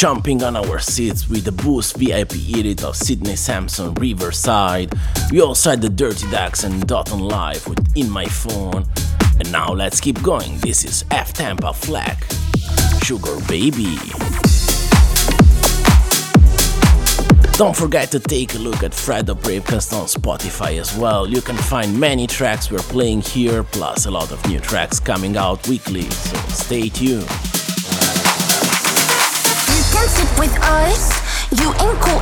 Jumping 0.00 0.42
on 0.42 0.56
our 0.56 0.78
seats 0.78 1.28
with 1.28 1.44
the 1.44 1.52
Boost 1.52 1.98
VIP 1.98 2.32
edit 2.56 2.84
of 2.84 2.96
Sidney 2.96 3.36
Samson 3.36 3.92
Riverside. 3.96 4.94
We 5.30 5.42
also 5.42 5.68
had 5.68 5.82
the 5.82 5.90
Dirty 5.90 6.26
Ducks 6.30 6.64
and 6.64 6.86
Dot 6.86 7.12
on 7.12 7.18
Live 7.18 7.68
with 7.68 7.86
In 7.94 8.08
My 8.08 8.24
Phone. 8.24 8.86
And 9.38 9.52
now 9.52 9.74
let's 9.74 10.00
keep 10.00 10.22
going. 10.22 10.56
This 10.60 10.86
is 10.86 11.04
F 11.10 11.34
Tampa 11.34 11.74
Flack. 11.74 12.24
Sugar 13.02 13.36
Baby. 13.46 13.98
Don't 17.58 17.76
forget 17.76 18.10
to 18.12 18.20
take 18.20 18.54
a 18.54 18.58
look 18.58 18.82
at 18.82 18.94
Fred 18.94 19.26
the 19.26 19.36
Bravecast 19.36 19.92
on 19.92 20.06
Spotify 20.06 20.80
as 20.80 20.96
well. 20.96 21.28
You 21.28 21.42
can 21.42 21.58
find 21.58 22.00
many 22.00 22.26
tracks 22.26 22.70
we're 22.70 22.78
playing 22.78 23.20
here, 23.20 23.62
plus 23.64 24.06
a 24.06 24.10
lot 24.10 24.32
of 24.32 24.42
new 24.48 24.60
tracks 24.60 24.98
coming 24.98 25.36
out 25.36 25.68
weekly, 25.68 26.08
so 26.08 26.38
stay 26.48 26.88
tuned. 26.88 27.28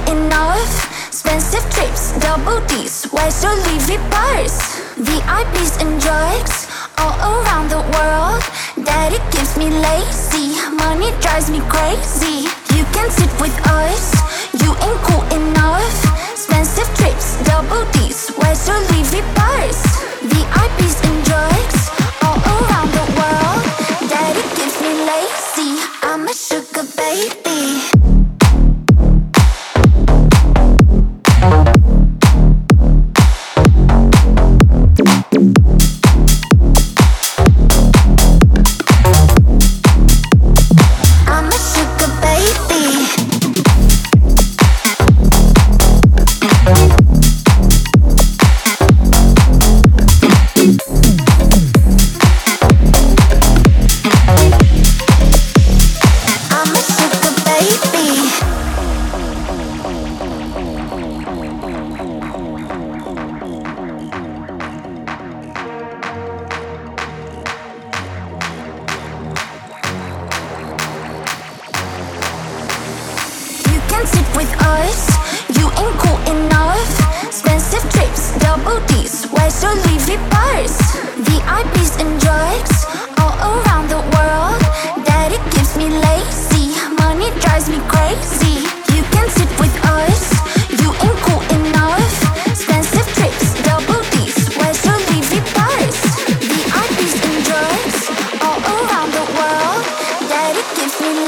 Enough. 0.08 0.88
Expensive 1.08 1.64
trips, 1.70 2.18
double 2.20 2.60
D's, 2.66 3.04
where's 3.12 3.42
your 3.42 3.54
Levi 3.54 3.96
purse? 4.10 4.58
VIPs 4.96 5.80
and 5.80 6.00
drugs, 6.00 6.66
all 6.96 7.42
around 7.42 7.68
the 7.68 7.82
world. 7.96 8.42
Daddy 8.84 9.18
gives 9.30 9.56
me 9.56 9.68
lazy, 9.68 10.56
money 10.72 11.10
drives 11.20 11.50
me 11.50 11.60
crazy. 11.68 12.48
You 12.74 12.84
can 12.92 13.10
sit 13.10 13.30
with 13.40 13.54
us, 13.66 14.17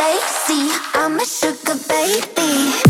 lazy. 0.00 0.72
I'm 0.94 1.20
a 1.20 1.24
sugar 1.26 1.76
baby. 1.88 2.89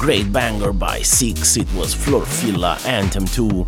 Great 0.00 0.32
banger 0.32 0.72
by 0.72 1.02
Six, 1.02 1.58
it 1.58 1.70
was 1.74 1.94
Florfilla 1.94 2.82
Anthem 2.86 3.26
2. 3.26 3.66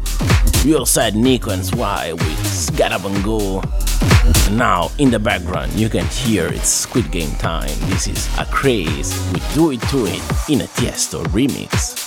We 0.65 0.75
also 0.75 1.03
had 1.03 1.15
Nico 1.15 1.51
and 1.51 1.63
Zwei 1.63 2.15
with 2.15 2.75
Get 2.75 2.91
Up 2.91 3.05
and 3.05 3.23
Go. 3.23 3.61
And 4.25 4.57
now, 4.57 4.91
in 4.99 5.11
the 5.11 5.19
background, 5.19 5.75
you 5.75 5.91
can 5.91 6.07
hear 6.07 6.47
it's 6.47 6.71
Squid 6.71 7.11
Game 7.11 7.33
time. 7.33 7.69
This 7.91 8.09
is 8.09 8.31
Acraze 8.39 9.13
with 9.31 9.55
Do 9.55 9.73
It 9.73 9.83
To 9.91 10.07
It 10.07 10.23
in 10.49 10.63
a 10.63 10.69
Tiesto 10.69 11.23
remix. 11.27 12.02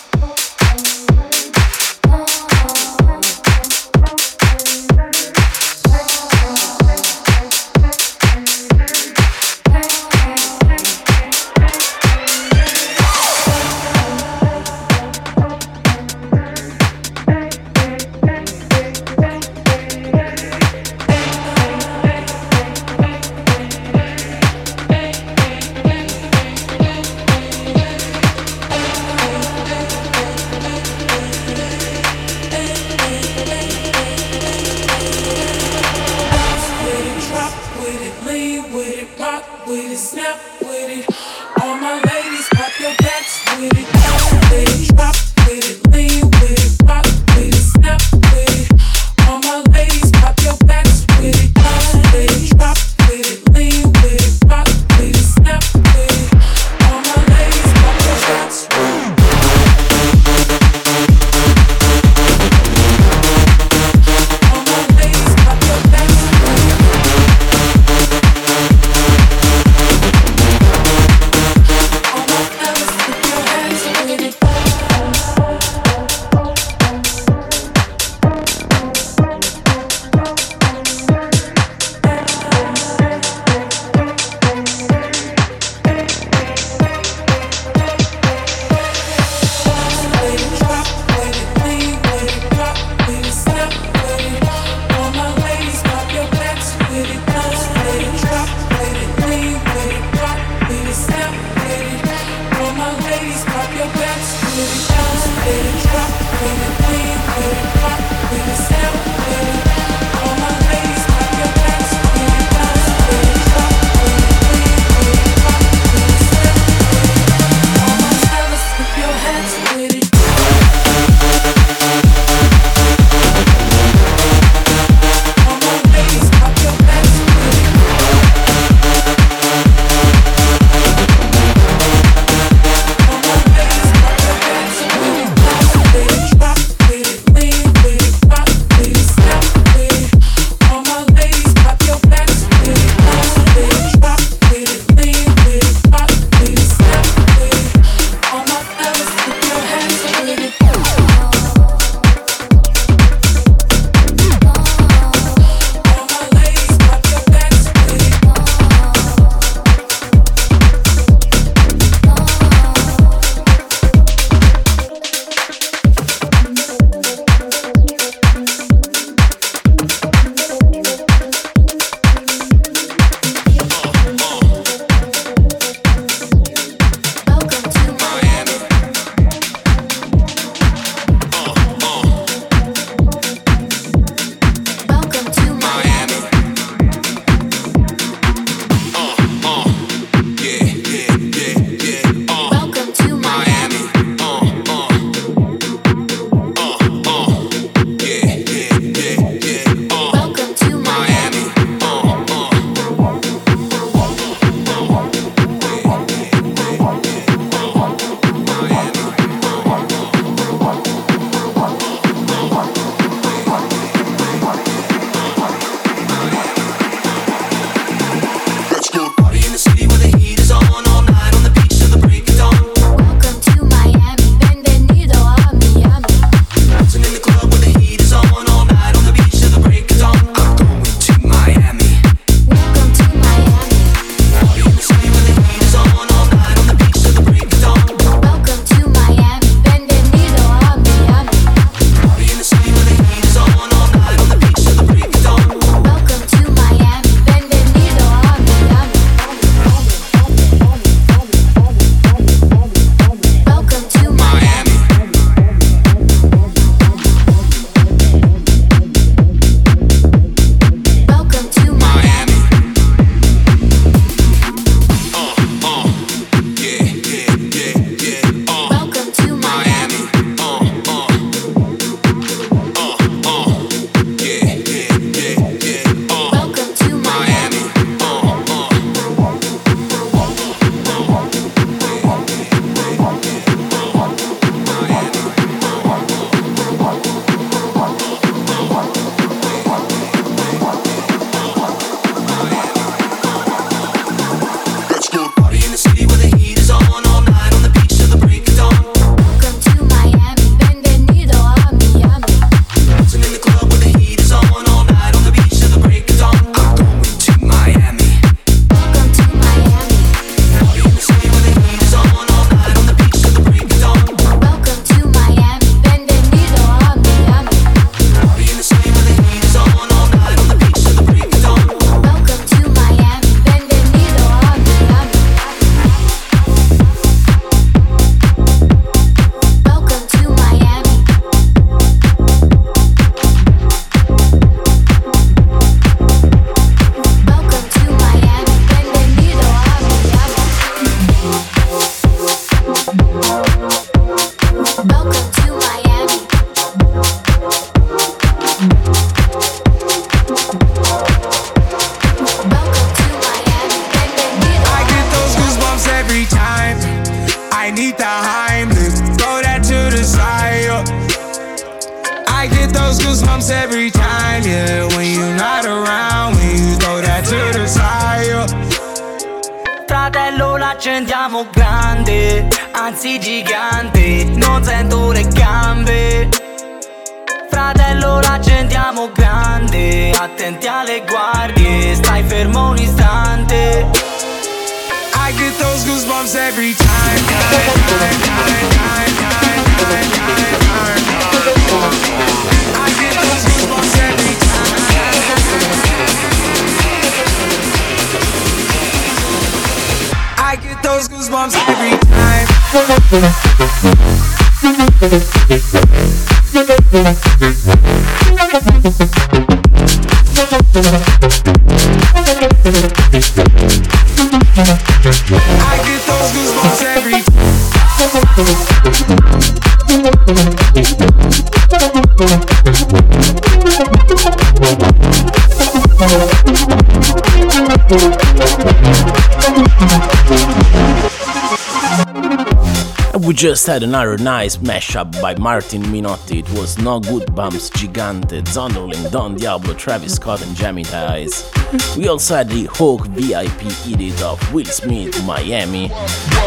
just 433.55 433.67
had 433.67 433.83
another 433.83 434.17
nice 434.17 434.57
mashup 434.57 435.09
by 435.21 435.33
Martin 435.35 435.81
Minotti. 435.83 436.39
It 436.39 436.49
was 436.59 436.77
No 436.77 436.99
Good 436.99 437.33
Bumps, 437.33 437.69
Gigante, 437.69 438.41
Zonderling, 438.43 439.09
Don 439.13 439.35
Diablo, 439.35 439.73
Travis 439.75 440.15
Scott, 440.15 440.45
and 440.45 440.53
Jamie 440.57 440.83
Dice. 440.83 441.49
We 441.95 442.09
also 442.09 442.35
had 442.35 442.49
the 442.49 442.65
Hawk 442.65 443.07
VIP 443.07 443.63
edit 443.87 444.21
of 444.21 444.53
Will 444.53 444.65
Smith, 444.65 445.23
Miami. 445.23 445.87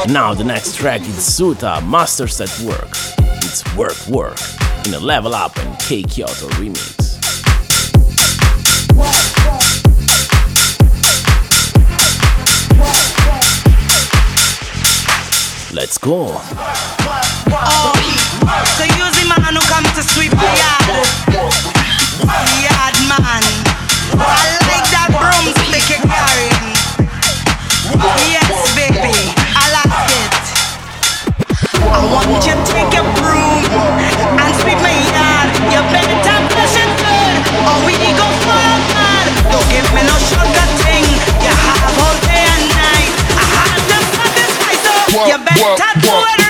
Now 0.06 0.34
the 0.34 0.44
next 0.44 0.76
track 0.76 1.00
is 1.00 1.24
Suta, 1.24 1.80
Masters 1.82 2.42
at 2.42 2.54
Work. 2.60 2.90
It's 3.42 3.64
Work 3.74 4.06
Work 4.08 4.38
in 4.84 4.92
a 4.92 5.00
Level 5.00 5.34
Up 5.34 5.56
and 5.56 5.78
K 5.80 6.02
Kyoto 6.02 6.46
remix. 6.60 6.97
Let's 15.70 15.98
go. 15.98 16.28
Oh, 16.30 17.92
so 18.78 18.84
the 18.84 19.24
man 19.28 19.54
who 19.54 19.60
come 19.68 19.84
to 19.84 20.02
sweep 20.02 20.30
the 20.30 20.36
yard. 20.38 21.04
Yeah. 22.62 22.67
work, 45.60 45.78
work. 46.06 46.47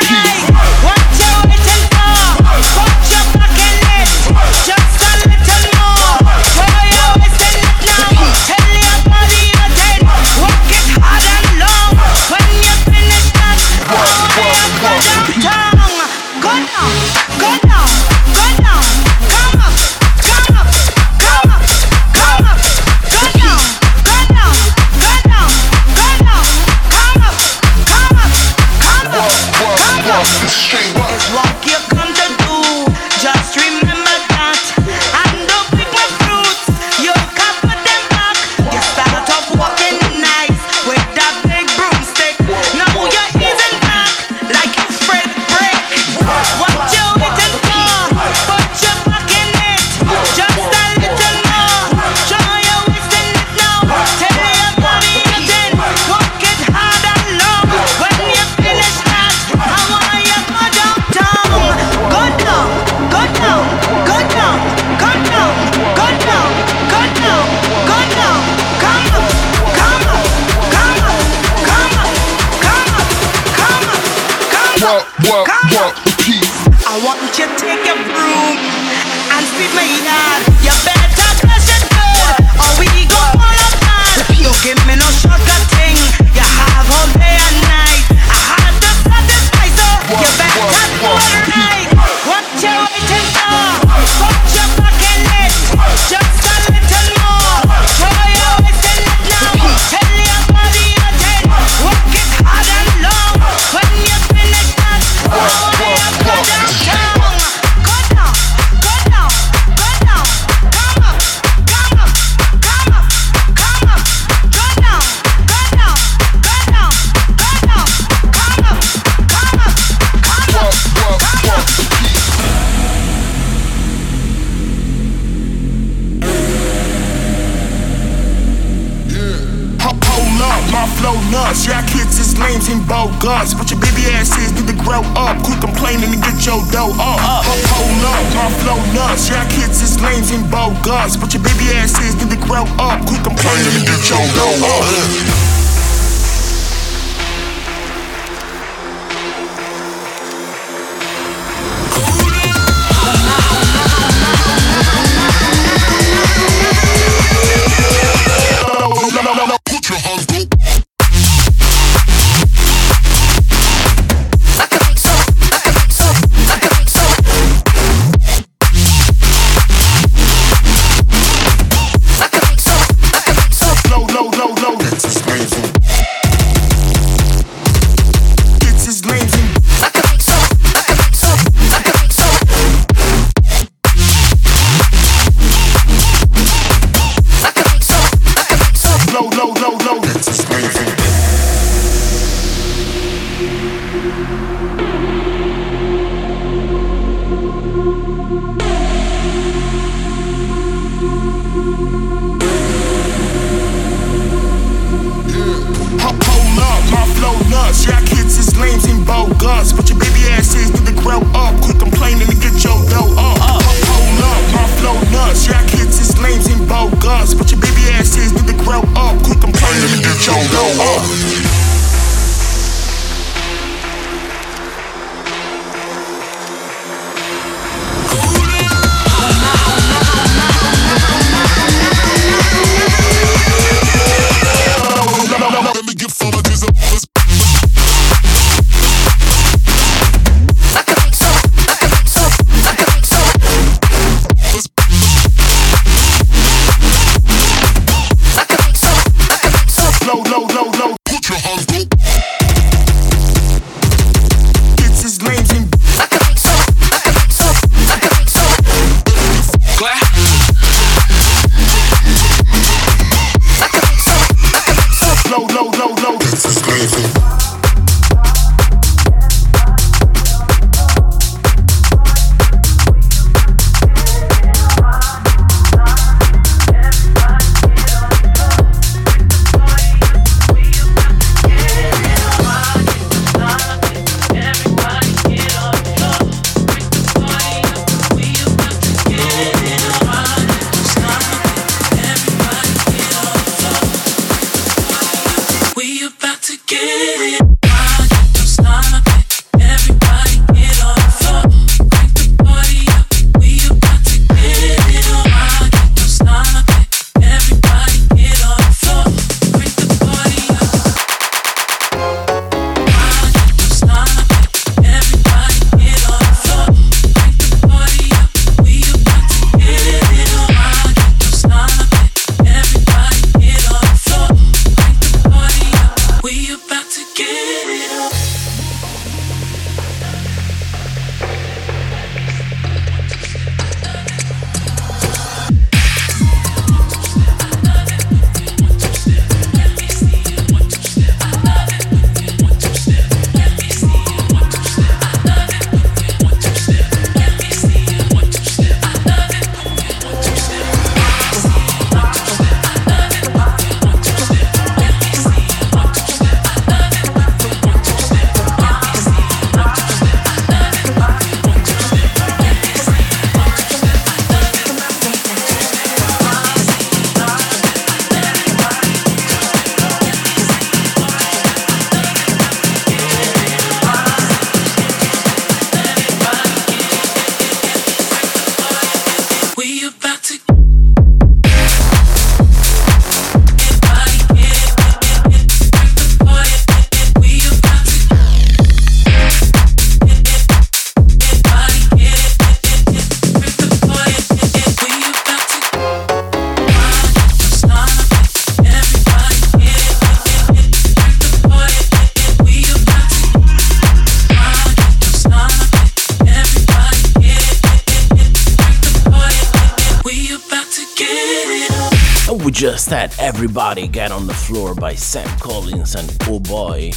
Just 412.58 412.90
had 412.90 413.14
Everybody 413.20 413.86
Get 413.86 414.10
on 414.10 414.26
the 414.26 414.34
Floor 414.34 414.74
by 414.74 414.92
Sam 414.92 415.28
Collins 415.38 415.94
and 415.94 416.12
Oh 416.22 416.40
Boy. 416.40 416.90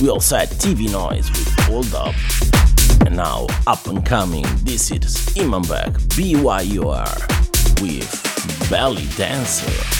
We 0.00 0.08
also 0.08 0.36
had 0.36 0.50
TV 0.50 0.88
Noise 0.88 1.28
with 1.30 1.48
Hold 1.62 1.92
Up. 1.96 2.14
And 3.04 3.16
now, 3.16 3.48
up 3.66 3.88
and 3.88 4.06
coming, 4.06 4.44
this 4.62 4.92
is 4.92 5.16
Imanbek 5.34 5.94
BYOR 6.14 7.10
with 7.82 8.70
Belly 8.70 9.08
Dancer. 9.16 9.99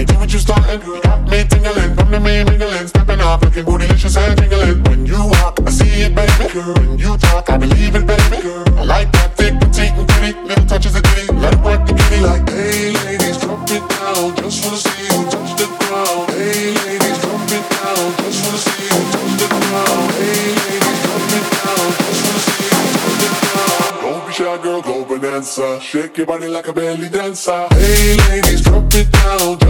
have 0.00 0.10
any 0.10 0.18
what 0.18 0.32
you 0.32 0.38
starting? 0.38 0.80
Got 1.02 1.28
me 1.28 1.44
tingling, 1.44 1.96
come 1.96 2.10
to 2.10 2.20
me 2.20 2.44
mingling, 2.44 2.86
stepping 2.86 3.20
off, 3.20 3.42
looking 3.42 3.64
bootylicious 3.64 4.16
and 4.16 4.38
tingling. 4.38 4.82
When 4.84 5.06
you 5.06 5.18
walk, 5.26 5.60
I 5.66 5.70
see 5.70 6.02
it, 6.02 6.14
baby, 6.14 6.52
girl. 6.52 6.74
When 6.74 6.98
you 6.98 7.16
talk, 7.18 7.50
I 7.50 7.58
believe 7.58 7.94
it, 7.94 8.06
baby, 8.06 8.42
girl. 8.42 8.64
I 8.78 8.84
like 8.84 9.12
that 9.12 9.36
thick, 9.36 9.58
petite, 9.60 9.92
and 9.92 10.08
pretty, 10.08 10.38
little 10.40 10.66
touches 10.66 10.96
of 10.96 11.02
ditty. 11.02 11.32
Let 11.34 11.54
it 11.54 11.60
work 11.60 11.86
the 11.86 11.94
kitty 11.94 12.20
like, 12.20 12.48
hey, 12.50 12.92
ladies, 13.06 13.38
drop 13.38 13.70
it 13.70 13.84
down. 13.88 14.34
Just 14.36 14.64
wanna 14.64 14.76
see 14.76 15.04
you 15.04 15.20
touch 15.30 15.52
the 15.60 15.66
ground. 15.78 16.30
Hey, 16.30 16.74
ladies, 16.74 17.18
drop 17.22 17.50
it 17.54 17.64
down. 17.70 18.06
Just 18.18 18.40
wanna 18.44 18.58
see 18.64 18.84
you 18.90 19.00
touch 19.14 19.34
the 19.40 19.46
ground. 19.54 20.10
Hey, 20.18 20.42
ladies, 20.58 20.98
drop 21.04 21.32
it 21.38 21.46
down. 21.54 21.86
Just 22.02 22.22
wanna 22.24 22.40
see 22.46 22.66
you 22.66 22.82
touch 22.98 23.16
the 23.22 23.28
ground. 23.40 23.94
Don't 24.02 24.22
be 24.26 24.32
shy, 24.32 24.56
girl, 24.62 24.82
go 24.82 25.04
bonanza. 25.04 25.80
Shake 25.80 26.16
your 26.18 26.26
body 26.26 26.48
like 26.48 26.66
a 26.68 26.72
belly 26.72 27.08
dancer. 27.08 27.68
Hey 27.70 28.16
ladies, 28.28 28.60
drop 28.62 28.92
it 28.94 29.10
down. 29.12 29.63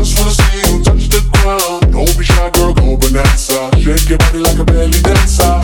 The. 1.44 1.86
Don't 1.92 2.18
be 2.18 2.24
shy, 2.24 2.50
girl, 2.50 2.72
go 2.74 2.96
bonanza. 2.96 3.70
Shake 3.78 4.08
your 4.08 4.18
body 4.18 4.38
like 4.38 4.58
a 4.58 4.64
belly 4.64 5.00
dancer. 5.02 5.63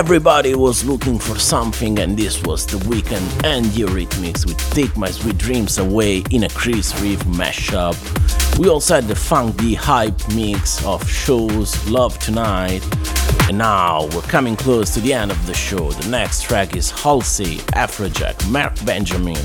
Everybody 0.00 0.54
was 0.54 0.82
looking 0.82 1.18
for 1.18 1.38
something, 1.38 1.98
and 1.98 2.16
this 2.16 2.42
was 2.44 2.64
the 2.64 2.78
Weeknd 2.88 3.44
and 3.44 3.66
Eurythmics 3.66 4.46
with 4.46 4.56
Take 4.70 4.96
My 4.96 5.10
Sweet 5.10 5.36
Dreams 5.36 5.76
Away 5.76 6.22
in 6.30 6.44
a 6.44 6.48
Chris 6.48 6.98
Reeve 7.02 7.22
mashup. 7.24 7.98
We 8.58 8.70
also 8.70 8.94
had 8.94 9.04
the 9.04 9.14
funky 9.14 9.74
hype 9.74 10.18
mix 10.34 10.82
of 10.86 11.06
Shouse 11.06 11.90
Love 11.90 12.18
Tonight. 12.18 12.82
And 13.46 13.58
now 13.58 14.06
we're 14.14 14.22
coming 14.22 14.56
close 14.56 14.94
to 14.94 15.00
the 15.00 15.12
end 15.12 15.30
of 15.30 15.46
the 15.46 15.52
show. 15.52 15.90
The 15.90 16.08
next 16.08 16.44
track 16.44 16.76
is 16.76 16.90
Halsey, 16.90 17.58
Afrojack, 17.76 18.50
Mark 18.50 18.82
Benjamin. 18.86 19.44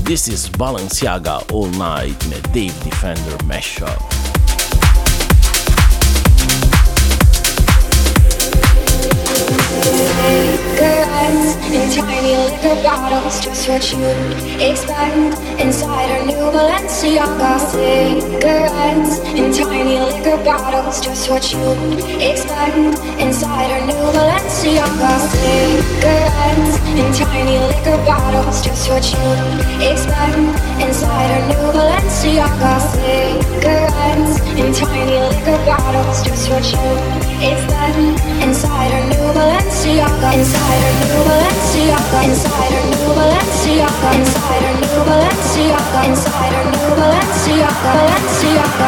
This 0.00 0.28
is 0.28 0.48
Balenciaga 0.48 1.52
All 1.52 1.68
Night 1.72 2.24
in 2.24 2.32
a 2.32 2.40
Dave 2.54 2.82
Defender 2.82 3.36
mashup. 3.44 4.09
Tiny 11.90 12.36
liquor 12.36 12.76
bottles, 12.82 13.40
just 13.40 13.68
what 13.68 13.82
you 13.92 13.98
expect 14.62 15.34
inside 15.60 16.10
our 16.10 16.24
new 16.24 16.46
Balenciaga. 16.54 17.58
Cigarettes 17.58 19.18
in 19.34 19.52
tiny 19.52 19.98
liquor 19.98 20.36
bottles, 20.44 21.00
just 21.00 21.28
what 21.30 21.52
you 21.52 21.66
expect 22.20 22.76
inside 23.18 23.70
our 23.74 23.82
new 23.86 24.04
Balenciaga. 24.14 25.12
Cigarettes 25.34 26.74
in 26.94 27.08
tiny 27.18 27.58
liquor 27.58 27.98
bottles, 28.06 28.62
just 28.62 28.88
what 28.88 29.04
you 29.12 29.26
expect 29.90 30.38
inside 30.80 31.30
our 31.34 31.42
new 31.50 31.66
Balenciaga. 31.74 32.74
Cigarettes 32.94 34.40
in 34.60 34.72
tiny 34.72 35.18
liquor 35.18 35.58
bottles, 35.66 36.22
just 36.22 36.50
what 36.50 36.64
you 36.72 37.29
expect 37.40 37.96
inside 38.44 38.92
our 38.92 39.04
new 39.08 39.26
Balenciaga. 39.32 40.28
Inside 40.36 40.82
our 40.84 40.94
new 41.00 41.20
Balenciaga. 41.28 42.18
Inside 42.28 42.74
our 42.76 42.84
new 42.92 43.10
Balenciaga. 43.16 44.08
Inside 44.20 44.64
our 44.68 44.76
new 44.80 45.00
Balenciaga. 45.08 46.00
Inside 46.08 46.54
our 46.54 46.64
new 46.70 46.88
Balenciaga. 47.00 47.90
Balenciaga. 47.96 48.84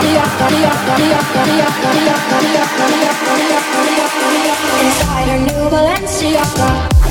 Inside 4.83 5.29
our 5.29 5.39
new 5.39 5.63
Balenciaga. 5.73 7.02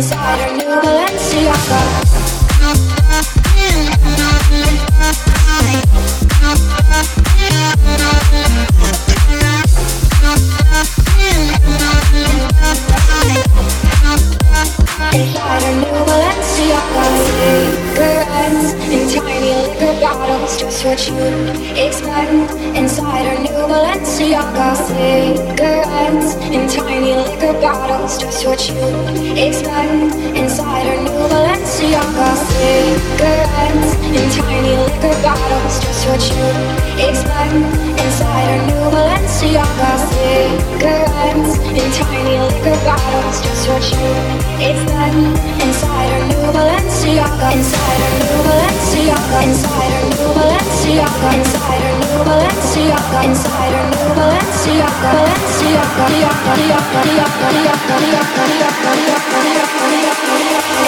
Inside 0.00 0.40
our 0.40 0.56
new 0.56 0.64
Balenciaga. 0.80 1.80
Inside 15.12 15.62
our 15.64 15.74
new 15.76 15.98
Balenciaga. 16.08 17.04
Cigarettes 17.92 18.72
in 18.88 19.02
tiny 19.12 19.52
liquor 19.52 19.92
bottles 20.00 20.56
Just 20.58 20.80
what 20.86 21.00
you 21.08 21.16
expect. 21.76 22.52
Inside 22.74 23.26
our 23.26 23.38
new 23.42 23.49
Balenciaga 23.68 24.74
Cigarettes 24.76 26.34
in 26.54 26.68
tiny 26.68 27.14
liquor 27.14 27.52
bottles 27.60 28.18
Just 28.18 28.46
what 28.46 28.60
you 28.68 28.74
expect 29.36 30.14
Inside 30.36 30.86
our 30.86 30.96
new. 31.02 31.10
Balenciaga 31.28 32.28
Cigarettes 32.48 33.90
in 34.06 34.26
tiny 34.32 34.74
liquor 34.80 35.16
bottles 35.22 35.74
Just 35.84 36.06
what 36.08 36.22
you 36.30 36.46
expect 37.08 37.54
Inside 38.00 38.48
our 38.48 38.60
new. 38.66 38.84
Balenciaga 38.94 39.92
Cigarettes 40.08 41.52
in 41.76 41.88
tiny 41.92 42.36
liquor 42.40 42.78
bottles 42.86 43.36
Just 43.44 43.68
what 43.68 43.84
you 43.92 44.08
expect 44.64 45.16
Inside 45.64 46.10
our 46.14 46.22
new. 46.28 46.44
Balenciaga 46.56 47.48
Inside 47.52 48.00
our 48.00 48.12
new. 48.20 48.38
Balenciaga 48.46 49.38
Inside 49.44 49.92
our 49.92 50.04
new. 50.08 50.28
Balenciaga 50.38 51.28
Inside 51.38 51.82
our 51.84 51.94
new. 52.00 52.18
Balenciaga 52.24 53.18
Inside 53.28 53.49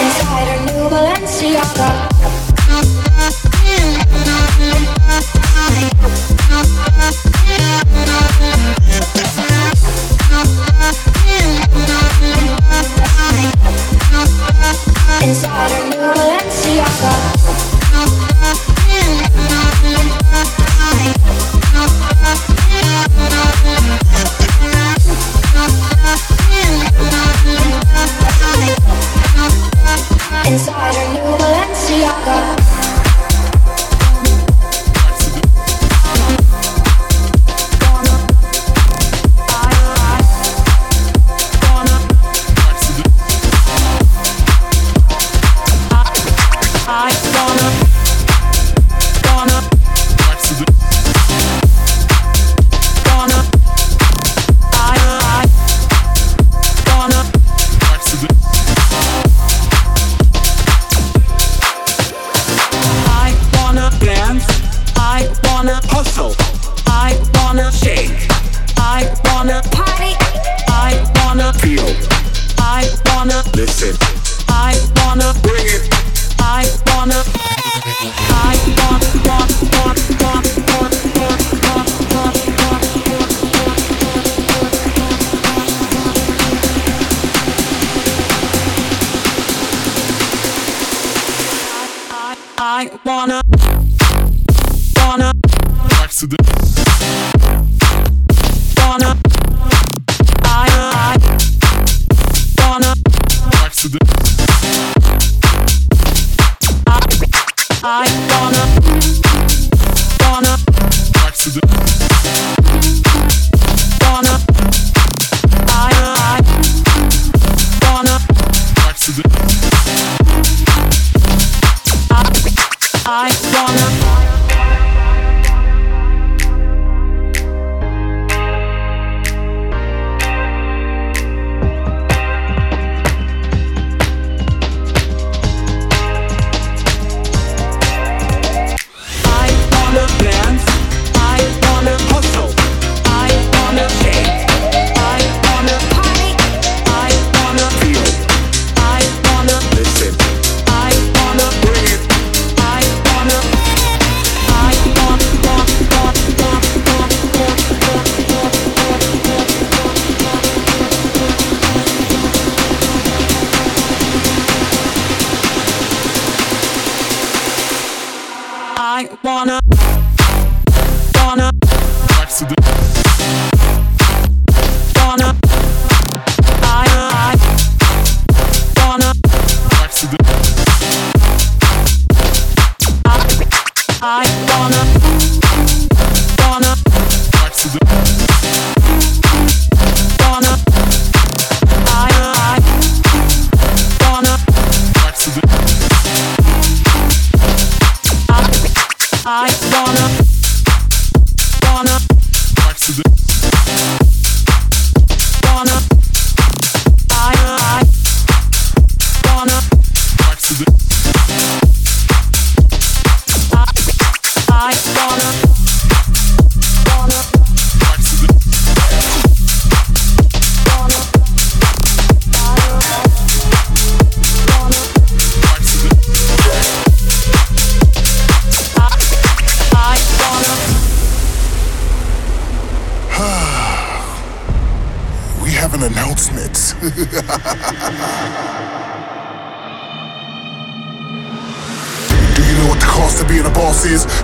Inside 0.01 0.47
her 0.47 0.59
new 0.65 0.89
Balenciaga 0.89 2.12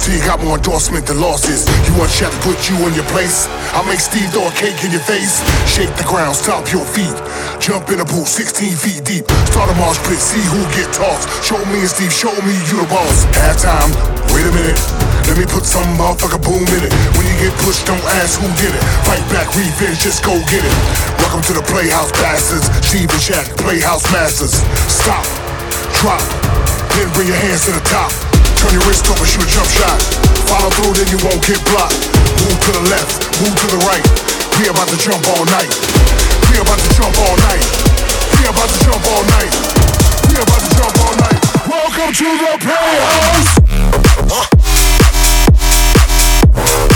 You 0.10 0.18
got 0.26 0.42
more 0.42 0.58
endorsement 0.58 1.06
than 1.06 1.22
losses. 1.22 1.70
You 1.86 1.94
want 1.94 2.10
Shaq 2.10 2.34
to 2.34 2.42
put 2.42 2.58
you 2.66 2.82
in 2.90 2.98
your 2.98 3.06
place? 3.14 3.46
I 3.78 3.86
make 3.86 4.02
Steve 4.02 4.26
throw 4.34 4.50
a 4.50 4.54
cake 4.58 4.82
in 4.82 4.90
your 4.90 5.06
face. 5.06 5.38
Shake 5.70 5.94
the 6.02 6.08
ground, 6.10 6.34
stomp 6.34 6.66
your 6.74 6.82
feet. 6.82 7.14
Jump 7.62 7.94
in 7.94 8.02
a 8.02 8.08
pool 8.10 8.26
16 8.26 8.74
feet 8.74 9.06
deep. 9.06 9.30
Start 9.54 9.70
a 9.70 9.76
marsh 9.78 10.02
pit, 10.10 10.18
see 10.18 10.42
who 10.50 10.66
get 10.74 10.90
tossed. 10.98 11.30
Show 11.46 11.62
me 11.70 11.86
and 11.86 11.92
Steve, 11.94 12.10
show 12.10 12.34
me 12.42 12.58
you 12.66 12.82
the 12.82 12.90
boss. 12.90 13.30
Halftime, 13.38 13.94
wait 14.34 14.50
a 14.50 14.54
minute. 14.58 14.82
Let 15.30 15.38
me 15.38 15.46
put 15.46 15.62
some 15.62 15.86
motherfucker 15.94 16.42
boom 16.42 16.66
in 16.66 16.90
it. 16.90 16.94
When 17.14 17.30
you 17.30 17.38
get 17.46 17.54
pushed, 17.62 17.86
don't 17.86 18.02
ask 18.18 18.42
who 18.42 18.50
did 18.58 18.74
it. 18.74 18.84
Fight 19.06 19.22
back, 19.30 19.46
revenge, 19.54 20.02
just 20.02 20.26
go 20.26 20.34
get 20.50 20.66
it. 20.66 20.76
Welcome 21.22 21.46
to 21.46 21.54
the 21.54 21.62
Playhouse 21.70 22.10
Bastards. 22.18 22.66
Steve 22.82 23.14
and 23.14 23.22
Shaq, 23.22 23.46
Playhouse 23.62 24.10
Masters. 24.10 24.58
Stop, 24.90 25.22
drop, 26.02 26.26
then 26.98 27.06
bring 27.14 27.30
your 27.30 27.38
hands 27.38 27.70
to 27.70 27.78
the 27.78 27.86
top. 27.86 28.29
Turn 28.70 28.78
your 28.78 28.88
wrist 28.88 29.10
over, 29.10 29.26
shoot 29.26 29.42
a 29.42 29.50
jump 29.50 29.66
shot. 29.66 29.98
Follow 30.46 30.70
through, 30.70 30.94
then 30.94 31.10
you 31.10 31.18
won't 31.26 31.42
get 31.42 31.58
blocked. 31.74 32.06
Move 32.46 32.60
to 32.70 32.72
the 32.78 32.86
left, 32.94 33.18
move 33.42 33.50
to 33.50 33.66
the 33.66 33.82
right. 33.90 34.06
We 34.62 34.70
about 34.70 34.86
to 34.90 34.98
jump 35.02 35.26
all 35.26 35.44
night. 35.46 35.74
We 36.54 36.62
about 36.62 36.78
to 36.78 36.90
jump 36.94 37.18
all 37.18 37.34
night. 37.50 37.66
We 38.38 38.46
about 38.46 38.70
to 38.70 38.78
jump 38.86 39.02
all 39.10 39.26
night. 39.26 39.50
We 40.30 40.38
about 40.38 40.62
to 40.62 40.70
jump 40.78 41.02
all 41.02 41.18
night. 41.18 41.42
Welcome 41.66 42.14
to 42.14 42.30
the 42.30 42.62
Playhouse. 42.62 43.58
Welcome 46.54 46.89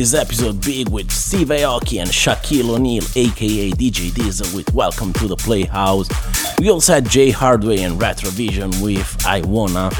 this 0.00 0.14
episode 0.14 0.64
big 0.64 0.88
with 0.88 1.10
Steve 1.12 1.48
Aoki 1.48 2.00
and 2.00 2.08
Shaquille 2.08 2.70
O'Neal, 2.70 3.04
aka 3.16 3.70
DJ 3.72 4.14
Diesel, 4.14 4.56
with 4.56 4.72
Welcome 4.72 5.12
to 5.12 5.28
the 5.28 5.36
Playhouse. 5.36 6.08
We 6.58 6.70
also 6.70 6.94
had 6.94 7.06
Jay 7.06 7.30
Hardway 7.30 7.80
and 7.80 8.00
Retrovision 8.00 8.82
with 8.82 9.26
I 9.26 9.42
Wanna, 9.42 9.90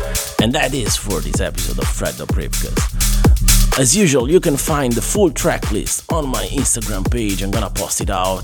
and 0.41 0.55
that 0.55 0.73
is 0.73 0.97
for 0.97 1.21
this 1.21 1.43
episode 1.43 1.79
of 1.79 1.87
Fred 1.87 2.15
the 2.15 2.25
Pripkas. 2.25 3.79
As 3.79 3.95
usual, 3.95 4.31
you 4.31 4.41
can 4.41 4.57
find 4.57 4.95
the 4.95 5.03
full 5.03 5.31
track 5.31 5.71
list 5.71 6.11
on 6.11 6.27
my 6.27 6.47
Instagram 6.47 7.11
page. 7.11 7.43
I'm 7.43 7.51
gonna 7.51 7.69
post 7.69 8.01
it 8.01 8.09
out. 8.09 8.43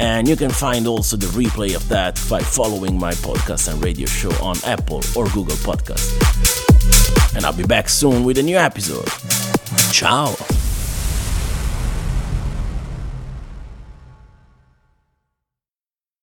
And 0.00 0.26
you 0.26 0.34
can 0.34 0.50
find 0.50 0.88
also 0.88 1.16
the 1.16 1.26
replay 1.26 1.76
of 1.76 1.88
that 1.88 2.20
by 2.28 2.40
following 2.40 2.98
my 2.98 3.12
podcast 3.12 3.72
and 3.72 3.80
radio 3.82 4.06
show 4.06 4.32
on 4.44 4.56
Apple 4.64 5.02
or 5.14 5.28
Google 5.28 5.56
Podcast. 5.62 6.04
And 7.36 7.46
I'll 7.46 7.52
be 7.52 7.64
back 7.64 7.88
soon 7.88 8.24
with 8.24 8.38
a 8.38 8.42
new 8.42 8.56
episode. 8.56 9.08
Ciao. 9.92 10.35